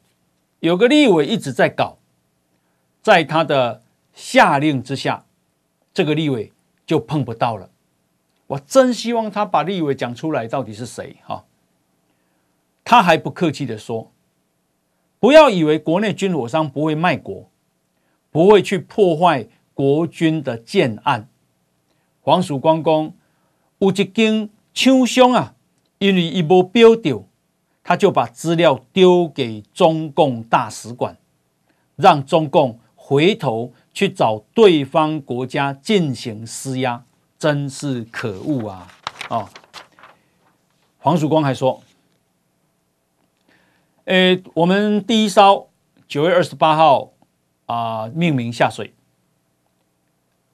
[0.61, 1.99] 有个立委一直在搞，
[3.03, 3.83] 在他的
[4.15, 5.27] 下令之下，
[5.93, 6.51] 这个立委
[6.87, 7.71] 就碰不到了。
[8.49, 11.19] 我真希望他把立委讲出来，到底是谁？
[11.25, 11.45] 哈，
[12.83, 14.11] 他还不客气的说
[15.27, 17.51] ：“不要以为国内军火商不会卖国，
[18.31, 21.29] 不会去破坏国军的建案。”
[22.23, 23.13] 黄曙光公
[23.81, 25.57] 有一间枪商啊，
[25.99, 27.25] 因为一波标掉。
[27.83, 31.17] 他就把资料丢给中共大使馆，
[31.97, 37.05] 让中共回头去找对方国家进行施压，
[37.37, 38.89] 真是可恶啊！
[39.31, 39.49] 哦，
[40.99, 41.83] 黄曙光还说
[44.07, 45.69] ：“诶，我们第一艘
[46.07, 47.13] 九月二十八号
[47.67, 48.95] 啊、命名下水，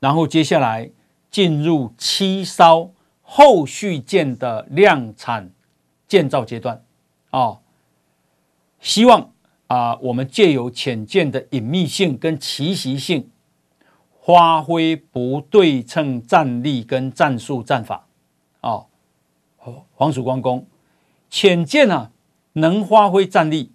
[0.01, 0.91] 然后接下来
[1.31, 5.51] 进入七艘后续舰的量产
[6.09, 6.83] 建造阶段。”
[7.31, 7.61] 哦，
[8.81, 9.33] 希望
[9.67, 13.31] 啊，我们借由潜舰的隐秘性跟奇袭性，
[14.25, 18.07] 发挥不对称战力跟战术战法。
[18.63, 18.87] 哦，
[19.95, 20.67] 黄曙光公，
[21.29, 22.11] 潜舰啊，
[22.55, 23.73] 能发挥战力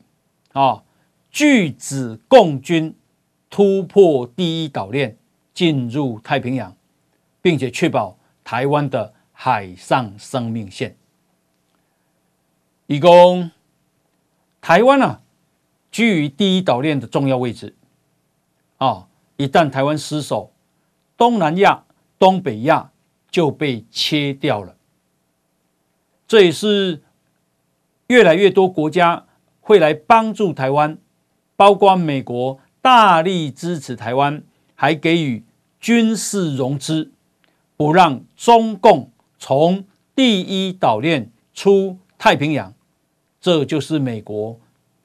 [0.54, 0.84] 啊，
[1.30, 2.96] 拒止共军
[3.50, 5.18] 突破第一岛链
[5.54, 6.76] 进入太平洋，
[7.42, 10.96] 并且确保台湾的海上生命线。
[12.88, 13.52] 以供
[14.62, 15.22] 台湾啊。
[15.90, 17.74] 居于第一岛链的重要位置，
[18.78, 20.52] 啊，一旦台湾失守，
[21.16, 21.86] 东南亚、
[22.20, 22.92] 东北亚
[23.32, 24.76] 就被切掉了。
[26.28, 27.02] 这也是
[28.08, 29.26] 越来越多国家
[29.62, 30.98] 会来帮助台湾，
[31.56, 34.44] 包括美国大力支持台湾，
[34.76, 35.44] 还给予
[35.80, 37.12] 军事融资，
[37.76, 42.74] 不让中共从第一岛链出太平洋。
[43.40, 44.60] 这就是美国。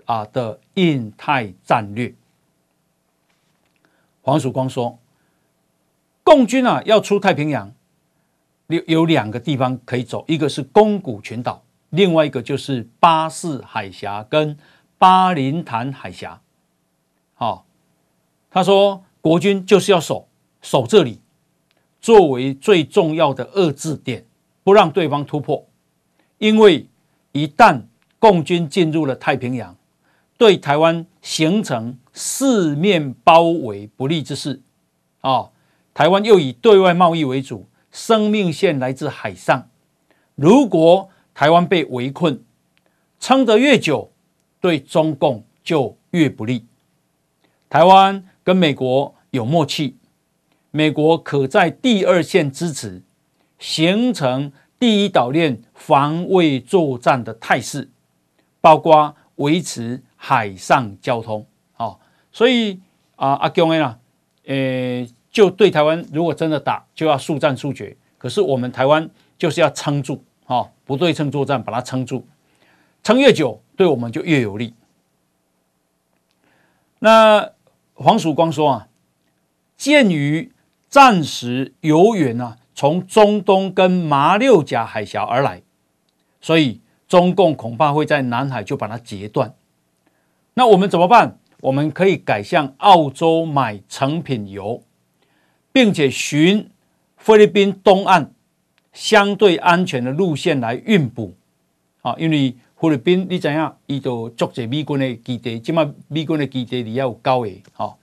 [0.04, 2.12] 啊的印太战略，
[4.20, 4.98] 黄曙光说，
[6.24, 7.72] 共军啊要出太平洋，
[8.66, 11.62] 有有两个地方可以走，一个是宫古群岛，
[11.92, 14.56] 另外一个就是巴士海峡跟
[14.96, 16.40] 巴林潭海峡。
[17.34, 17.66] 好，
[18.50, 20.26] 他说国军就是要守
[20.62, 21.20] 守这里，
[22.00, 24.24] 作为最重要的遏制点，
[24.64, 25.66] 不让对方突破，
[26.38, 26.88] 因为
[27.32, 27.82] 一旦
[28.18, 29.76] 共军进入了太平洋。
[30.38, 34.60] 对台湾形成四面包围不利之势，
[35.20, 35.50] 啊，
[35.92, 39.68] 台湾又以对外贸易为主，生命线来自海上。
[40.34, 42.42] 如果台湾被围困，
[43.18, 44.12] 撑得越久，
[44.60, 46.66] 对中共就越不利。
[47.68, 49.96] 台湾跟美国有默契，
[50.70, 53.02] 美国可在第二线支持，
[53.58, 57.90] 形成第一岛链防卫作战的态势，
[58.60, 60.02] 包括维持。
[60.24, 61.98] 海上交通，好，
[62.30, 62.78] 所以
[63.16, 63.98] 啊，阿强呢，
[64.46, 67.96] 呃，就对台湾，如果真的打，就要速战速决。
[68.18, 72.26] 可是我们台湾就是要撑住，哈，不对称作战，把它撑住，
[73.02, 74.74] 撑越久，对我们就越有利。
[76.98, 77.52] 那
[77.94, 78.88] 黄曙光说啊，
[79.76, 80.52] 鉴于
[80.88, 85.62] 战时油源啊从中东跟马六甲海峡而来，
[86.40, 89.54] 所以中共恐怕会在南海就把它截断。
[90.54, 91.38] 那我们怎么办？
[91.60, 94.82] 我们可以改向澳洲买成品油，
[95.72, 96.68] 并且循
[97.16, 98.32] 菲律宾东岸
[98.92, 101.34] 相对安全的路线来运补。
[102.02, 107.62] 啊，因为菲律宾你怎样，伊都驻在美军的基地，起码美军的基地里要有高诶。
[107.72, 107.98] 好，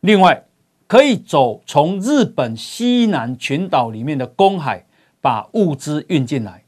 [0.00, 0.44] 另外
[0.86, 4.84] 可以走从日本西南群岛里面的公海，
[5.20, 6.62] 把物资运进来。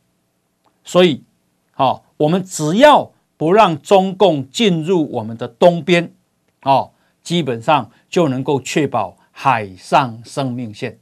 [0.85, 1.22] 所以，
[1.72, 3.11] 好，我们只要。
[3.37, 6.12] 不让中共进入我们的东边，
[6.62, 10.96] 哦，基本上就能够确保海上生命线。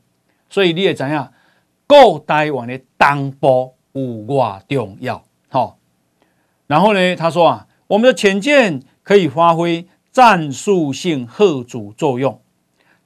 [0.48, 1.30] 所以你也怎样，
[1.92, 5.78] 顾台湾的东部有多重要，好。
[6.66, 12.40] 然后呢，他说啊，我们的潜舰可以发挥战术性吓阻作用，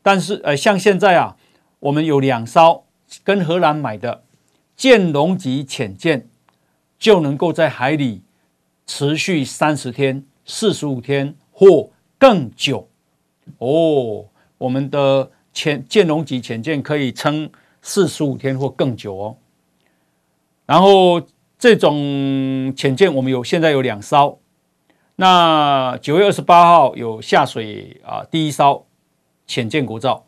[0.03, 1.37] 但是呃，像现在啊，
[1.81, 2.85] 我们有两艘
[3.25, 4.23] 跟荷兰买的
[4.77, 6.29] 舰龙级潜舰，
[6.99, 8.23] 就能够在海里。
[8.89, 12.89] 持续三十天、四十五天或更久
[13.59, 14.27] 哦。
[14.59, 17.51] 我们的潜舰龙级潜舰可以撑
[17.87, 19.37] 四十五天或更久哦。
[20.67, 21.23] 然后
[21.57, 24.41] 这种潜舰我们有现在有两艘。
[25.15, 28.87] 那九月二十八号有下水啊，第一艘
[29.47, 30.27] 潜舰国造，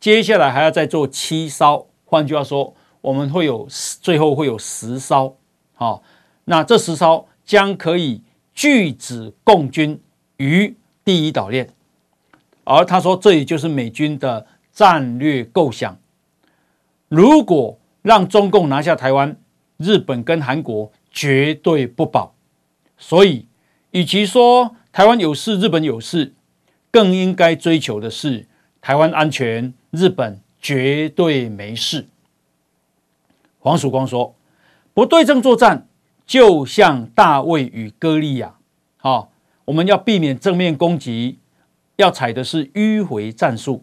[0.00, 1.88] 接下来还要再做七艘。
[2.04, 3.68] 换句话说，我们会有
[4.02, 5.36] 最后会有十艘。
[5.74, 6.02] 好，
[6.46, 7.28] 那这十艘。
[7.48, 8.20] 将可以
[8.52, 9.98] 拒止共军
[10.36, 11.70] 于第一岛链，
[12.64, 15.98] 而他说，这也就是美军的战略构想。
[17.08, 19.36] 如果让中共拿下台湾，
[19.76, 22.34] 日本跟韩国绝对不保。
[22.96, 23.46] 所以，
[23.90, 26.34] 与其说台湾有事，日本有事，
[26.90, 28.46] 更应该追求的是
[28.80, 32.06] 台湾安全，日本绝对没事。
[33.58, 34.34] 黄曙光说
[34.94, 35.86] ：“不对症作战。”
[36.28, 38.56] 就像大卫与歌利亚，
[38.98, 39.32] 好，
[39.64, 41.38] 我们要避免正面攻击，
[41.96, 43.82] 要采的是迂回战术。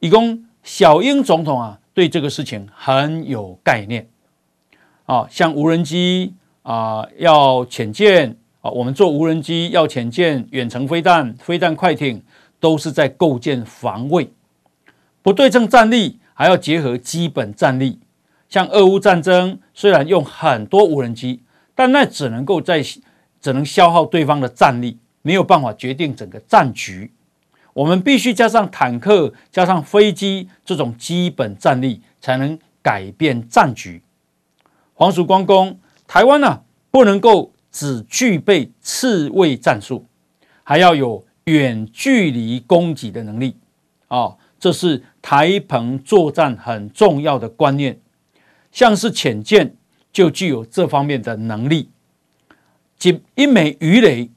[0.00, 4.06] 以供小英总统啊，对这个事情很有概念。
[5.06, 12.22] 啊，像无人机啊，要潜舰啊，我们做无人机要潜舰、远程飞弹、飞弹快艇，
[12.60, 14.30] 都是在构建防卫。
[15.22, 17.98] 不对称战力还要结合基本战力。
[18.46, 22.82] 像俄乌战争，虽然用很多无人机，但那只能够在
[23.40, 27.14] 只能消耗对方的战力，没有办法决定整个战局。
[27.76, 34.00] 我们必须加上坦克、加上飞机这种基本战力，才能改变战局。
[34.94, 40.06] 黄曙光公，台湾呢、不能够只具备刺猬战术，
[40.62, 43.56] 还要有远距离攻击的能力
[44.08, 48.00] 啊、这是台澎作战很重要的观念。
[48.72, 49.76] 像是潜舰
[50.10, 51.90] 就具有这方面的能力，
[52.96, 54.30] 仅一枚鱼雷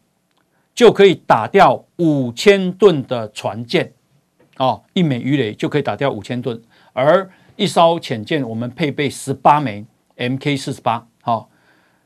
[0.79, 3.91] 就可以打掉五千吨的船舰，
[4.55, 6.57] 哦，一枚鱼雷就可以打掉五千吨，
[6.93, 11.49] 而一艘潜舰我们配备十八枚 MK 四十八，好，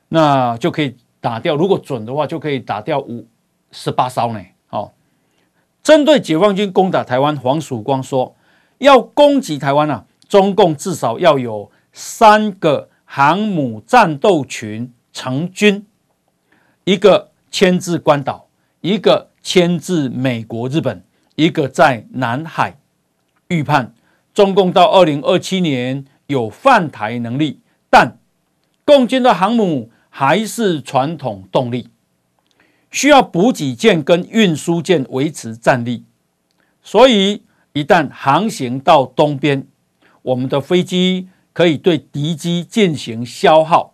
[0.07, 3.27] 那就可以打掉，如果准的话就可以打掉五
[3.69, 4.91] 十八艘呢，好，
[5.83, 8.35] 针对解放军攻打台湾，黄曙光说
[8.79, 11.71] 要攻击台湾啊，中共至少要有。
[11.95, 15.85] 三个航母战斗群成军，
[16.85, 18.42] 一个牵制关岛，
[18.83, 22.77] 一个牵制美国、日本，一个在南海。
[23.47, 23.95] 预判
[24.33, 28.19] 中共到二零二七年有犯台能力，但
[28.83, 31.87] 共军的航母还是传统动力，
[32.91, 36.03] 需要补给舰跟运输舰维持战力。
[36.81, 39.65] 所以一旦航行到东边，
[40.21, 41.29] 我们的飞机。
[41.53, 43.93] 可以对敌机进行消耗，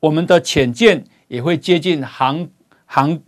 [0.00, 2.48] 我们的潜舰也会接近航
[2.86, 3.20] 航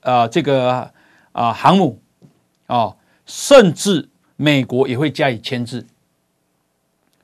[0.00, 0.92] 啊这个
[1.32, 2.00] 啊、航母
[2.66, 5.86] 啊、哦，甚至美国也会加以牵制。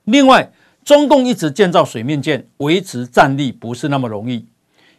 [0.03, 0.51] 另外，
[0.83, 4.45] 中共一直建造水面舰，维持战力不是那么容易。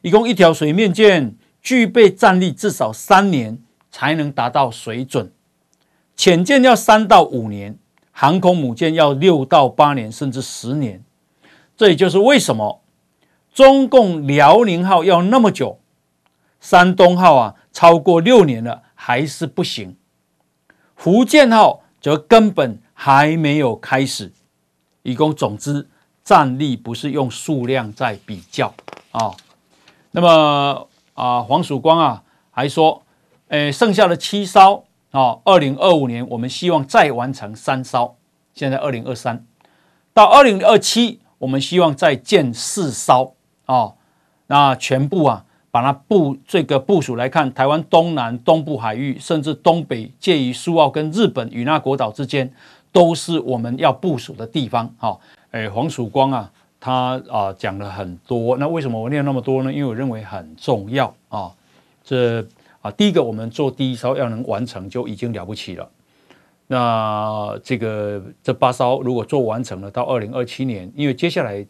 [0.03, 3.59] 一共一条水面舰具备战力至少三年
[3.91, 5.33] 才能达到水准，
[6.15, 7.79] 潜舰要三到五年。
[8.13, 11.05] 航空母舰要六到八年，甚至十年，
[11.77, 12.83] 这也就是为什么
[13.55, 15.79] 中共辽宁号要那么久，
[16.61, 19.97] 山东号啊超过六年了还是不行，
[20.97, 24.33] 福建号则根本还没有开始。
[25.03, 25.89] 以供总之，
[26.23, 28.75] 战力不是用数量在比较
[29.13, 29.33] 啊。
[30.11, 33.03] 那么啊，黄曙光啊还说，
[33.49, 34.85] 诶，剩下的七艘。
[35.11, 38.19] 啊，二零二五年我们希望再完成三艘，
[38.53, 39.47] 现在二零二三，
[40.13, 43.95] 到二零二七我们希望再建四艘啊。
[44.49, 52.53] 那全部啊，把它布这个部署来看，台湾东南、东部海域，甚至东北介于苏澳跟日本与那国岛之间，
[52.93, 54.95] 都是我们要部署的地方。
[54.99, 59.73] 好，诶，黄曙光啊，他啊讲了很多，那为什么我念那么多呢？
[59.73, 61.53] 因为我认为很重要啊，
[62.05, 62.47] 这。
[62.81, 65.91] 啊，第一个，我们做第一艘要能完成就已经了不起了。
[66.69, 71.67] 那这个这八艘如果做完成了，到二零二七年，因为接下来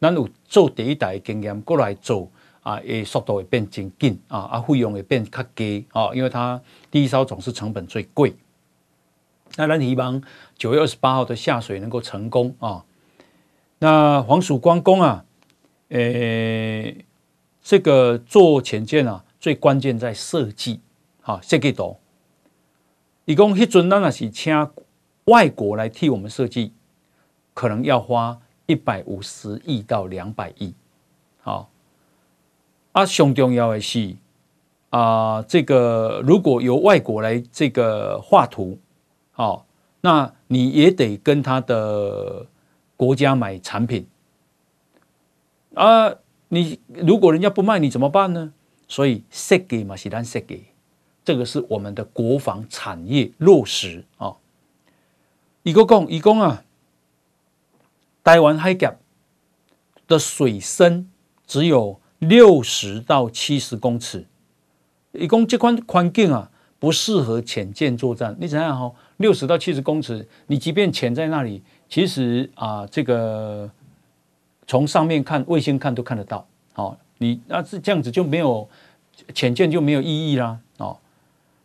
[0.00, 2.30] 咱有做第一代经验过来做
[2.62, 8.34] 啊，诶，速度会变真紧啊，啊，费用会变较低啊，因为它第一艘总是成本最贵。
[9.56, 10.22] 那咱希望
[10.56, 12.84] 九月二十八号的下水能够成功啊。
[13.78, 15.24] 那黄曙光公啊，
[15.88, 17.04] 诶，
[17.62, 19.24] 这个做潜舰啊。
[19.40, 20.80] 最关键在设计，
[21.22, 21.96] 啊设计图。
[23.24, 24.70] 一共一尊，那是请
[25.24, 26.72] 外国来替我们设计，
[27.52, 30.72] 可能要花一百五十亿到两百亿。
[32.92, 34.16] 啊，上重要的是
[34.90, 38.78] 啊，这个如果由外国来这个画图，
[39.32, 39.66] 好，
[40.02, 42.46] 那你也得跟他的
[42.96, 44.06] 国家买产品。
[45.74, 46.14] 啊，
[46.48, 48.52] 你如果人家不卖，你怎么办呢？
[48.86, 50.64] 所以设计嘛是咱设计，
[51.24, 54.36] 这个是我们的国防产业落实啊。
[55.62, 56.62] 一个讲一共啊，
[58.22, 58.94] 台湾海峡
[60.06, 61.10] 的水深
[61.46, 64.24] 只有六十到七十公尺，
[65.12, 68.36] 一共这款环境啊不适合潜舰作战。
[68.40, 73.68] 你想想哈，六十到七十公尺，你即便潜在那里，其实啊，这个
[74.68, 76.96] 从上面看卫星看都看得到，好。
[77.18, 78.68] 你那是这样子就没有
[79.32, 80.98] 潜舰就没有意义啦哦，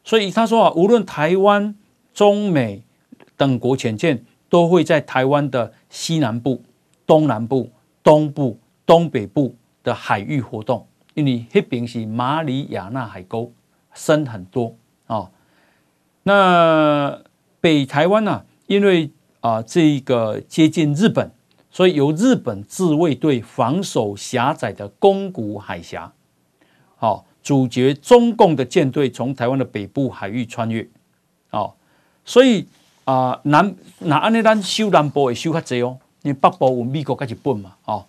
[0.04, 1.74] 所以他说啊，无论台湾、
[2.14, 2.84] 中美
[3.36, 6.62] 等国潜舰都会在台湾的西南部、
[7.08, 7.72] 东南部、
[8.04, 9.56] 东部、东北部
[9.88, 13.54] 的海域活动，因为那边是马里亚纳海沟，
[13.94, 14.76] 深很多
[15.08, 15.32] 啊。
[16.24, 17.22] 那
[17.62, 19.10] 北台湾呢，因为
[19.40, 21.32] 啊这个接近日本。
[21.70, 26.12] 所以由日本自卫队防守狭窄的宫古海峡，
[26.96, 30.88] 好阻绝中共的舰队从台湾的北部海域穿越，
[31.52, 31.76] 哦，
[32.26, 32.68] 所以
[33.04, 38.04] 啊南那安尼咱修南部会修较济哦，因为北部有美国跟日本嘛，哦，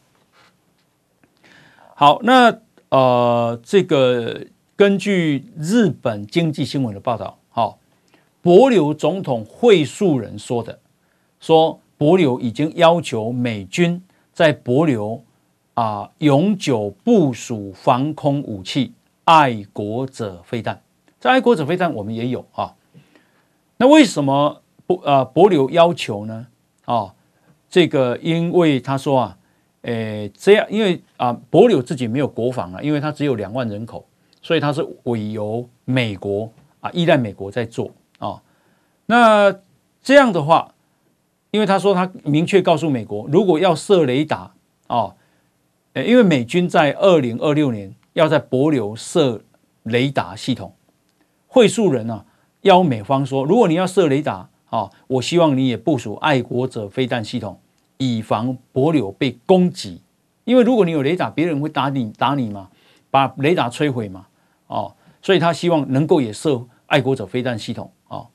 [2.01, 4.47] 好，那呃，这个
[4.77, 7.81] 根据日本经济新闻的报道，好，
[8.41, 10.79] 帛琉总统会述人说的，
[11.41, 14.01] 说帛琉已经要求美军
[14.33, 15.23] 在帛琉
[15.75, 18.93] 啊永久部署防空武器
[19.25, 20.81] 爱国者飞弹。
[21.19, 22.77] 这爱国者飞弹我们也有啊。
[23.77, 26.47] 那为什么不啊帛琉要求呢？
[26.85, 27.13] 啊，
[27.69, 29.38] 这个因为他说啊。
[29.89, 34.05] 诶，这样，因为啊，帛琉自己没有国防啊，因为它只有两万人口，
[34.43, 38.43] 所以它是委由美国啊，依赖美国在做啊。
[39.07, 39.51] 那
[40.03, 40.75] 这样的话，
[41.53, 44.53] 因为他说他明确告诉美国，如果要设雷达
[44.89, 45.15] 啊，
[45.95, 49.41] 诶，因为美军在二零二六年要在帛琉设
[49.85, 50.75] 雷达系统，
[51.47, 52.27] 会述人啊
[52.61, 57.59] 邀美方说，如果你要设雷达啊，我希望你也部署爱国者飞弹系统。
[57.99, 60.01] 以防柏柳被攻击，
[60.45, 62.71] 因为如果你有雷达，别人会打你打你嘛，
[63.11, 64.27] 把雷达摧毁嘛，
[64.69, 68.27] 哦，所以他希望能够也设爱国者飞弹系统啊。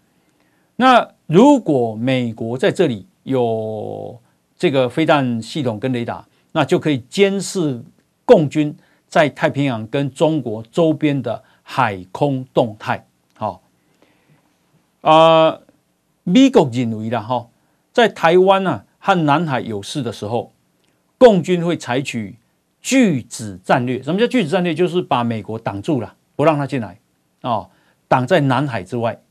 [0.76, 4.20] 那如果美国在这里有
[4.58, 7.82] 这个飞弹系统跟雷达，那就可以监视
[8.26, 8.76] 共军
[9.08, 13.08] 在太平洋跟中国周边的海空动态。
[13.38, 13.62] 好，
[15.00, 15.60] 啊，
[16.24, 17.48] 美国认为啦，哈，
[17.94, 18.84] 在台湾呢。
[19.06, 20.54] 和南海有事的时候，
[21.18, 22.38] 共军会采取
[22.80, 24.02] 拒止战略。
[24.02, 24.74] 什么叫拒止战略？
[24.74, 26.98] 就是把美国挡住了，不让他进来
[27.42, 27.68] 啊，
[28.08, 29.22] 挡在南海之外。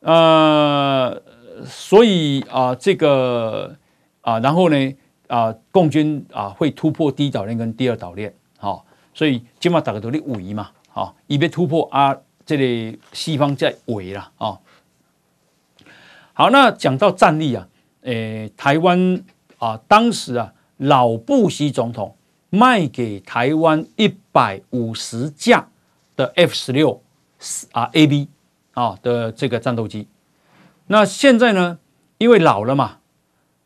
[0.00, 1.22] 呃，
[1.64, 3.74] 所以啊，这个
[4.20, 4.94] 啊，然后呢
[5.28, 12.14] 啊，共军啊会突破第一岛链跟第二岛链，好，所以今嘛大家都在围嘛，好，以便突破啊，
[12.44, 14.60] 这里西方在围了啊。
[16.34, 17.66] 好，那讲到战力啊。
[18.02, 19.22] 诶，台湾
[19.58, 22.16] 啊，当时啊，老布希总统
[22.48, 25.68] 卖给台湾一百五十架
[26.16, 27.02] 的 F 十六
[27.72, 28.28] 啊 A B
[28.72, 30.08] 啊的这个战斗机。
[30.86, 31.78] 那现在呢，
[32.18, 32.98] 因为老了嘛，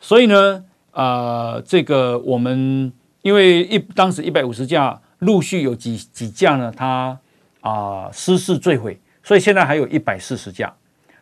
[0.01, 7.19] 所以呢，啊，这个我们因为一当时一百五十架陆续有几几架呢，它
[7.61, 10.75] 啊失事坠毁，所以现在还有一百四十架。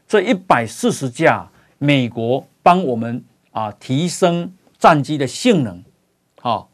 [0.08, 1.48] 这一百四十架，
[1.78, 2.46] 美国。
[2.62, 5.82] 帮我们啊提升战机的性能，
[6.40, 6.70] 好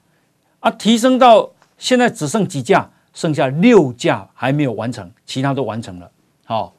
[0.61, 6.11] 啊，提升到现在只剩几架，剩下六架还没有完成，其他都完成了。
[6.45, 6.75] 好，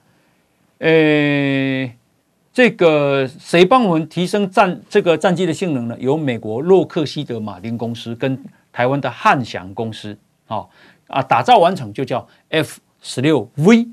[0.80, 1.96] 诶，
[2.52, 5.98] 这个谁帮我们提升战这个战机的性能呢？
[6.00, 10.70] 由美国洛克希德马丁公司跟台湾的汉翔公司，好
[11.08, 13.88] 啊，打造完成就叫 F 十六 V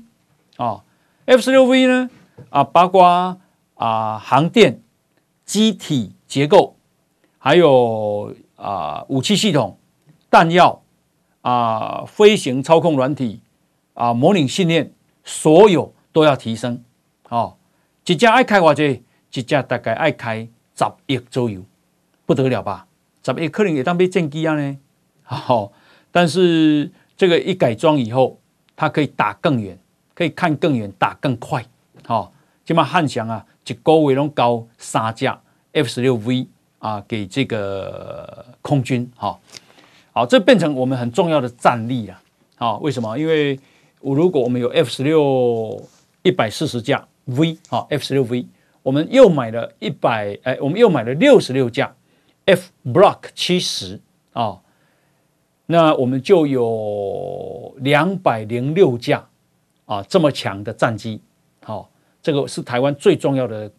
[0.57, 0.83] 啊
[1.25, 2.09] ，F 十六 V 呢
[2.49, 3.39] 啊，包括
[3.75, 4.81] 啊航电。
[5.47, 6.75] 机体结构，
[7.39, 9.79] 还有啊武器系统、
[10.29, 10.83] 弹药
[11.41, 13.41] 啊飞行操控软体
[13.93, 14.91] 啊模拟训练，
[15.23, 16.83] 所有都要提升。
[17.29, 17.55] 哦，
[18.05, 18.83] 一架爱开多少？
[19.33, 21.63] 一架大概爱开十亿左右，
[22.25, 22.87] 不得了吧？
[23.23, 24.77] 十亿可能也当被战机啊呢。
[25.23, 25.71] 好，
[26.11, 28.39] 但是这个一改装以后，
[28.75, 29.79] 它可以打更远，
[30.13, 31.65] 可以看更远，打更快。
[32.05, 32.33] 好，
[32.65, 33.45] 起码汉翔啊。
[33.67, 35.39] 一个月拢交三架
[35.73, 36.47] F 十六 V
[36.79, 39.41] 啊，给这个空军，好，
[40.13, 42.21] 好，这变成我们很重要的战力了，
[42.55, 43.17] 好，为什么？
[43.17, 43.59] 因为
[43.99, 45.83] 我如果我们有 F 十六
[46.23, 48.47] 一百四十架 V，好，F 十六 V，
[48.83, 51.93] 我们又买了一百，哎，我们又买了六十六架
[52.45, 53.99] F Block 七十
[54.33, 54.61] 啊，
[55.65, 59.27] 那我们就有两百零六架
[59.85, 61.21] 啊，这么强的战机，
[61.63, 61.89] 好。
[62.27, 63.71] 这个是台湾最重要的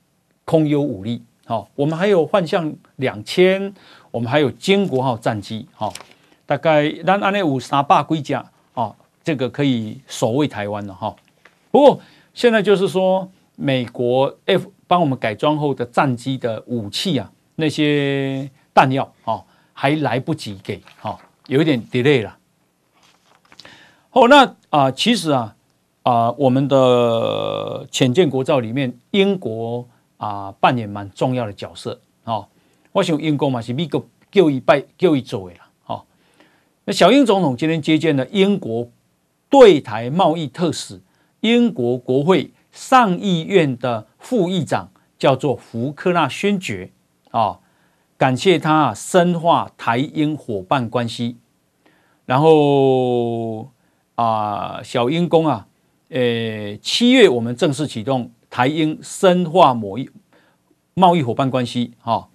[0.47, 3.75] 空优武力，好，我们还有幻象两千，
[4.11, 5.93] 我们还有经国号战机，好，
[6.47, 11.15] 大概咱安内有三百几架，啊，这个可以守卫台湾了哈。
[11.71, 12.01] 不过
[12.33, 19.45] 现在就是说，美国 F 帮我们改装后的战机的武器啊，那些弹药啊，
[19.75, 21.19] 还来不及给，哈，
[21.49, 22.39] 有一点 delay 了。
[24.09, 25.55] 好，那啊，其实啊。
[26.09, 29.87] 啊，我们的浅见国造里面，英国
[30.17, 32.49] 啊扮演蛮重要的角色啊。
[32.93, 34.03] 我想英国嘛是美国
[34.33, 35.69] 叫一拜叫一走的啦。
[35.83, 36.07] 好，
[36.87, 38.89] 那小英总统今天接见了英国
[39.51, 41.03] 对台贸易特使、
[41.41, 44.89] 英国国会上议院的副议长，
[45.19, 46.91] 叫做福克纳勋爵
[47.33, 47.59] 啊，
[48.17, 51.37] 感谢他深化台英伙伴关系。
[52.25, 53.69] 然后
[54.15, 55.67] 啊，小英公啊。
[56.11, 60.09] 呃，七月我们正式启动台英深化贸易
[60.95, 62.29] 贸易伙伴关系，哈，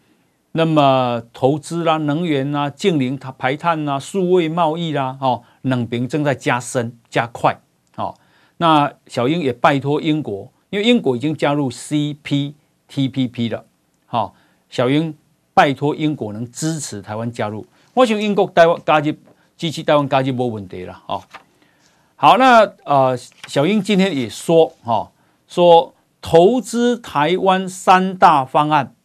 [0.51, 7.59] 那么投资啦、能源啦、净零它排碳啦、数位贸易啦，哦，两边正在加深加快。
[7.95, 8.15] 哦，
[8.57, 13.65] 那小英也拜托英国，因为英国已经加入 CPTPP 了。
[14.05, 14.33] 好、哦，
[14.69, 15.15] 小英
[15.55, 17.65] 拜托英国能支持台湾加入。
[17.95, 19.13] 我想英国台湾加入，
[19.57, 21.03] 支持台湾加入没问题了。
[21.07, 21.23] 哦，
[22.23, 23.17] 好，那呃，
[23.47, 25.11] 小英今天也说，哈、哦，
[25.45, 28.95] 说投资台湾三大方案，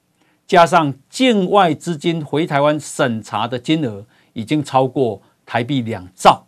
[0.47, 6.47] 加上境外资金回台湾审查的金额，已经超过台币两兆。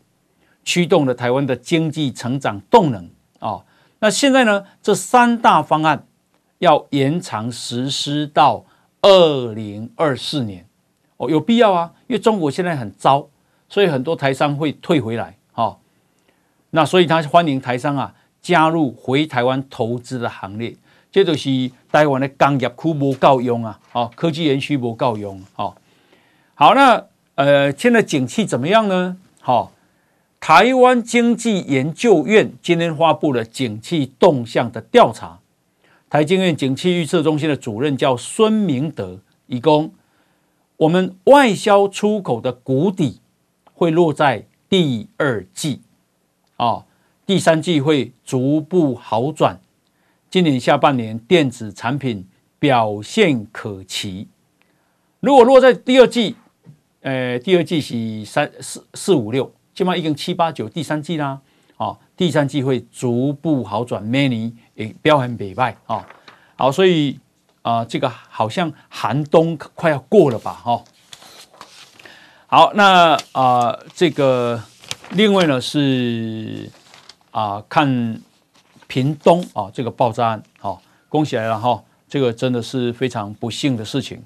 [0.62, 3.06] 驱动了台湾的经济成长动能
[3.40, 3.64] 啊、哦！
[3.98, 4.64] 那现在呢？
[4.80, 6.06] 这三大方案
[6.58, 8.64] 要延长实施到
[9.02, 10.64] 二零二四年
[11.16, 11.94] 哦，有必要啊！
[12.06, 13.26] 因为中国现在很糟，
[13.68, 15.36] 所以很多台商会退回来、
[16.70, 20.74] 那所以他欢迎台商啊加入回台湾投资的行列。
[21.12, 23.80] 这就是台湾的工业区无够用啊！
[23.92, 25.74] 哦，科技园区无够用哦。
[26.54, 27.04] 好，那
[27.34, 29.16] 呃，现在景气怎么样呢？
[29.40, 29.72] 好、
[30.38, 35.40] 台湾经济研究院今天发布了景气动向的调查，
[36.08, 39.18] 台经院景气预测中心的主任叫孙明德，
[39.48, 39.92] 以供
[40.76, 43.20] 我们外销出口的谷底
[43.74, 45.80] 会落在第二季，
[46.60, 46.84] 啊，
[47.24, 49.58] 第三季会逐步好转，
[50.28, 54.28] 今年下半年电子产品表现可期。
[55.20, 56.36] 如果落在第二季，
[57.00, 59.50] 呃，第二季是三四四五六。
[59.72, 61.40] 起码已经七八九第三季啦，
[61.78, 66.06] 啊，第三季会逐步好转，明年也表现不坏啊，
[66.56, 67.18] 好，所以
[67.62, 70.84] 啊、这个好像寒冬快要过了吧，哈，
[72.48, 74.62] 好，那啊、这个
[75.10, 76.70] 另外呢是
[77.30, 78.20] 啊、看
[78.86, 84.22] 屏东啊这个爆炸案，好，恭喜来了哈，这个真的是非常不幸的事情。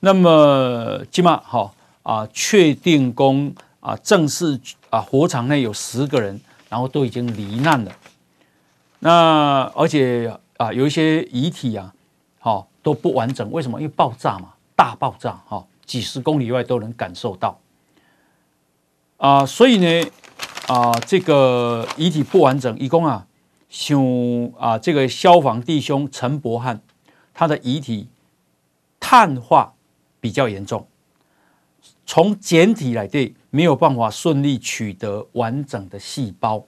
[0.00, 3.54] 那么起码哈啊，确定公。
[3.78, 4.58] 啊，正式
[4.90, 7.92] 啊，火场内有十个人，然后都已经罹难了。
[8.98, 11.94] 那而且啊，有一些遗体啊，
[12.40, 13.48] 好、哦、都不完整。
[13.52, 13.80] 为什么？
[13.80, 17.56] 因为爆炸嘛，大爆炸，哈、哦，几十公里外都能感受到。
[19.18, 20.10] 啊，所以呢，
[20.68, 23.26] 啊，这个遗体不完整，一共啊，
[23.68, 23.98] 像
[24.58, 26.82] 啊，这个消防弟兄陈伯汉，
[27.32, 28.08] 他的遗体
[29.00, 29.74] 碳化
[30.20, 30.86] 比较严重。
[32.04, 36.66] 从检体来对，没有办法顺利取得完整的细胞，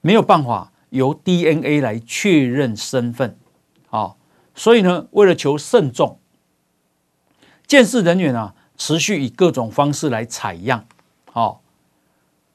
[0.00, 3.38] 没有办法由 DNA 来确认身份，
[3.90, 4.16] 啊，
[4.54, 6.18] 所以呢，为了求慎重，
[7.66, 10.84] 鉴识人员啊，持续以各种方式来采样，
[11.36, 11.60] 好，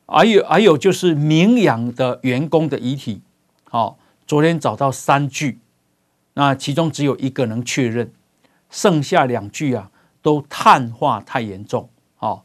[0.07, 3.21] 还有还有就是明阳的员工的遗体，
[3.69, 5.59] 好，昨天找到三具，
[6.33, 8.11] 那其中只有一个能确认，
[8.71, 9.91] 剩下两具啊。
[10.23, 12.43] 都碳化太严重，哦，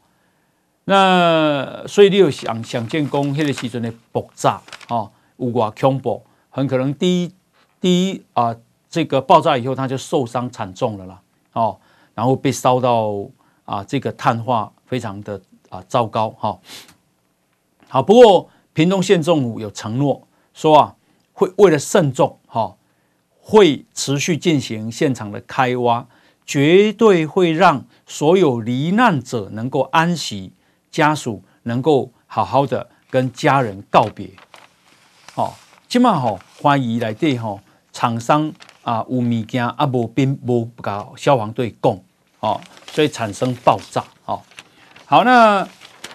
[0.85, 4.59] 那所以你有想想见工，那个时阵的爆炸，
[4.89, 7.31] 哦，有多恐怖，很可能第一
[7.79, 8.55] 第一啊，
[8.89, 11.21] 这个爆炸以后他就受伤惨重了啦，
[11.53, 11.79] 哦，
[12.15, 13.13] 然后被烧到
[13.65, 15.39] 啊，这个碳化非常的
[15.69, 16.59] 啊糟糕，哈、哦，
[17.87, 20.95] 好，不过屏东县政府有承诺说啊，
[21.33, 22.77] 会为了慎重，哈、哦，
[23.41, 26.05] 会持续进行现场的开挖。
[26.45, 30.53] 绝对会让所有罹难者能够安息，
[30.89, 34.29] 家属能够好好的跟家人告别。
[35.35, 35.51] 哦，
[35.89, 37.59] 今嘛吼欢迎来对吼
[37.91, 38.49] 厂商
[38.81, 42.01] 啊有物件啊无并无搞消防队供
[42.39, 42.61] 哦，
[42.93, 44.01] 所以产生爆炸。
[45.09, 45.65] 好，那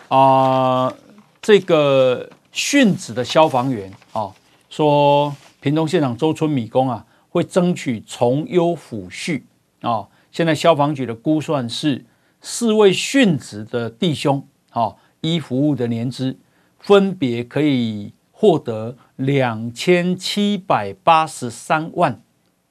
[0.08, 0.92] 啊、
[1.40, 4.34] 这个殉职的消防员哦
[4.68, 9.40] 说，屏东县长周春米工啊会争取从优抚恤
[9.80, 10.06] 啊。
[10.30, 12.04] 现在消防局的估算是
[12.42, 16.36] 四位殉职的弟兄，好依服务的年资，
[16.78, 22.20] 分别可以获得两千七百八十三万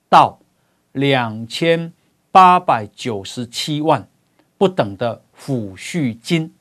[0.08, 0.38] 到
[0.92, 1.92] 两千
[2.32, 4.08] 八百九十七万
[4.60, 6.54] 不等的抚恤金，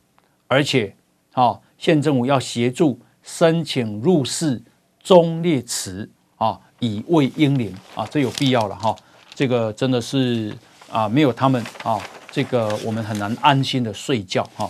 [0.47, 0.95] 而且，
[1.33, 4.63] 好县政府要协助申请入祀
[5.03, 8.97] 忠烈祠啊，以慰英灵啊，这有必要了哈，
[9.35, 10.57] 这个真的是。
[10.93, 12.03] 啊，没有他们啊，
[12.33, 14.69] 这个我们很难安心的睡觉哈。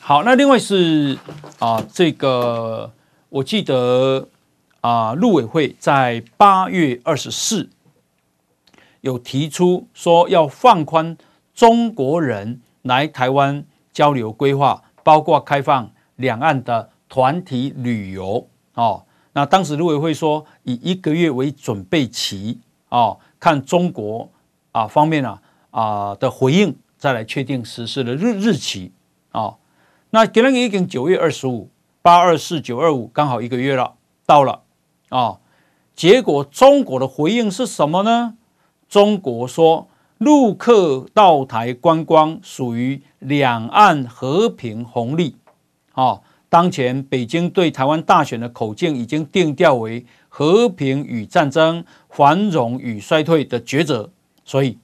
[0.00, 1.18] 好，那另外是
[1.58, 2.90] 啊，这个
[3.28, 4.26] 我记得
[4.80, 7.68] 啊，陆委会在八月二十四
[9.02, 11.14] 有提出说要放宽
[11.54, 19.04] 中国人来台湾交流规划，包括开放两岸的团体旅游哦。
[19.32, 24.28] 那当时陆委会说以一个月为准备期哦，看中国。
[24.70, 28.92] 啊，方面啊，啊的回应，再来确定实施的日日期
[29.32, 29.56] 啊。
[30.10, 31.70] 那今天已经九月二十五，
[32.02, 33.94] 八二四九二五刚好一个月了，
[34.26, 34.60] 到了
[35.08, 35.38] 啊。
[35.96, 38.36] 结果中国的回应是什么呢？
[38.88, 39.88] 中国说，
[40.18, 45.36] 陆客到台观光属于两岸和平红利
[45.92, 46.20] 啊。
[46.48, 54.10] 当前北京对台湾大选的口径已经定调为和平与战争、繁荣与衰退的抉择，
[54.44, 54.78] 所以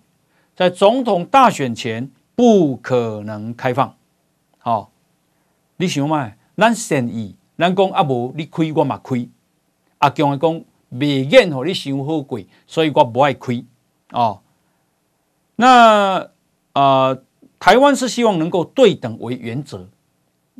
[0.55, 3.97] 在总统大选前不可能开放。
[4.59, 4.91] 好、
[5.79, 6.33] 你想嘛？
[6.57, 9.27] 咱善意，咱讲啊无你开我嘛开，
[9.99, 13.65] 阿强讲未愿和你想好贵，所以我不爱开。
[14.13, 14.41] 哦，
[15.57, 16.31] 那
[16.73, 17.23] 啊、呃，
[17.59, 19.89] 台湾是希望能够对等为原则。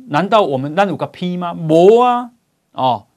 [0.07, 1.53] 难道我们那有个屁吗？
[1.53, 2.31] 没啊，
[2.73, 3.07] 哦，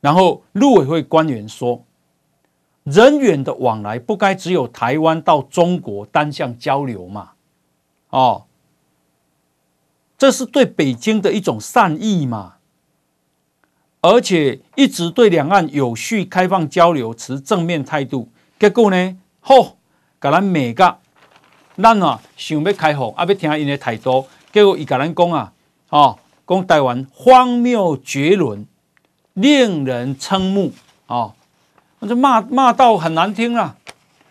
[0.00, 1.84] 然后陆委会官员说，
[2.84, 7.32] 人员的往来不该只有台湾到中国单向交流嘛，
[8.10, 8.44] 哦，
[10.18, 12.56] 这是对北京的一种善意嘛，
[14.00, 19.78] 而且一直对两岸有序开放交流持正面态度，结果呢，吼，
[20.20, 20.98] 给咱美个，
[21.76, 25.52] 咱啊想要开放，啊要听因的态度，结果伊甲咱讲啊。
[25.90, 28.66] 哦，讲台湾荒谬绝伦，
[29.34, 30.72] 令人瞠目
[31.06, 31.32] 啊！
[31.98, 33.76] 那、就骂骂到很难听了。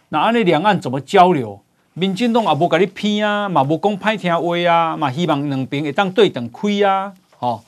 [0.10, 1.62] 那安尼两岸怎么交流？
[1.94, 7.14] 民进党也无甲你偏啊，嘛无讲歹听话啊，嘛希望两边会当对等开啊！
[7.38, 7.62] 哦，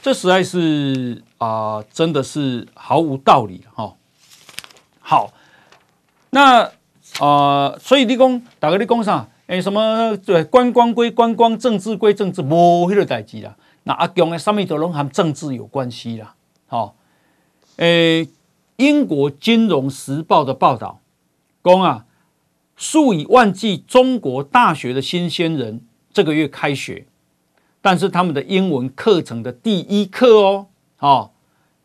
[0.00, 3.96] 这实在是啊、真的是毫无道理哈、哦。
[5.00, 5.32] 好，
[6.30, 6.70] 那
[7.20, 9.28] 啊、所以你讲，大概你讲啥？
[9.46, 10.16] 诶，什么？
[10.24, 13.54] 对，观光归观光，政治归政治，无迄个代志啦。
[13.82, 16.34] 那阿强的上面都拢和政治有关系啦。
[16.66, 16.94] 好，
[17.76, 18.28] 诶，
[18.76, 21.00] 英国金融时报的报道
[21.64, 22.06] 讲啊，
[22.76, 27.06] 数以万计中国大学的新鲜人这个月开学，
[27.82, 30.66] 但是他们的英文课程的第一课哦，
[31.00, 31.30] 哦，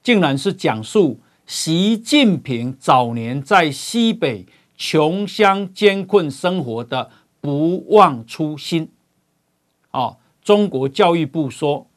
[0.03, 4.45] 竟然是讲述习近平早年在西北
[4.77, 7.11] 穷乡艰困生活的。
[7.41, 8.91] 不忘初心，
[9.91, 11.87] 哦，中国教育部说，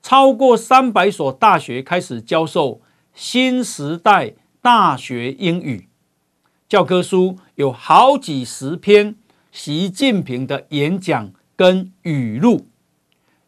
[0.00, 2.80] 超过三百所大学开始教授
[3.12, 5.90] 新时代大学英语，
[6.66, 9.16] 教科书有好几十篇
[9.52, 12.66] 习近平的演讲跟语录，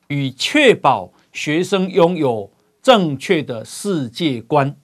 [0.08, 2.52] 以确保学生拥有
[2.82, 4.76] 正确的世界观。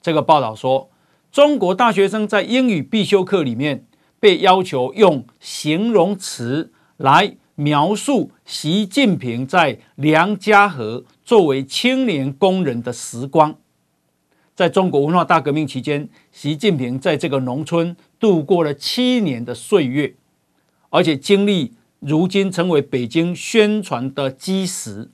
[0.00, 0.88] 这个报道说，
[1.34, 3.86] 中国大学生在英语必修课里面。
[4.20, 13.56] 被要求用形容词来描述习近平在梁家河作为青年工人的时光。
[14.54, 20.14] 在中国文化大革命期间，习近平在这个农村度过了七年的岁月，
[20.88, 25.10] 而且经历如今成为北京宣传的基石。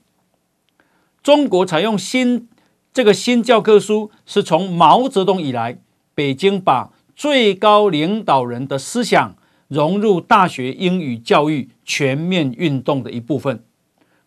[1.21, 2.47] 中国采用新
[2.93, 5.79] 这个新教科书，是从毛泽东以来，
[6.15, 6.91] 北京把。
[7.13, 9.35] 最高领导人的思想
[9.67, 13.63] 融入大学英语教育全面运动的一部分。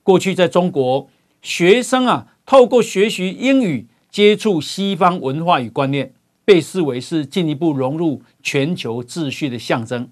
[0.04, 1.08] 过去在中国，
[1.42, 6.12] 学生啊透过学习英语接触西方文化与观念，
[6.44, 10.08] 被视为是进一步融入全球秩序的象征。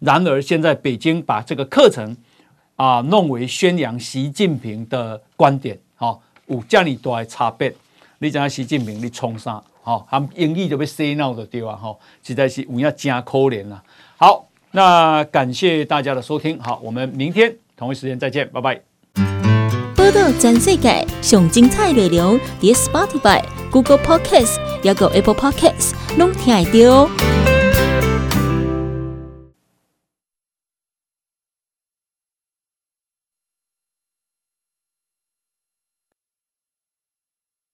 [0.00, 2.14] 然而，现在北京把这个课程
[2.74, 7.74] 啊弄为宣扬习近平的观点，好，有这么大的差别。
[8.18, 9.62] 你讲习近平，你冲啥？
[9.86, 11.76] 好，含英语就被洗脑的对吧？
[11.76, 13.80] 哈，实在是有影真可怜了。
[14.16, 16.58] 好，那感谢大家的收听。
[16.58, 18.80] 好，我们明天同一时间再见，拜拜。
[19.94, 27.35] 报道全世界上精彩内容，点 Spotify、Google Podcasts，还有 Apple Podcasts，拢听得到。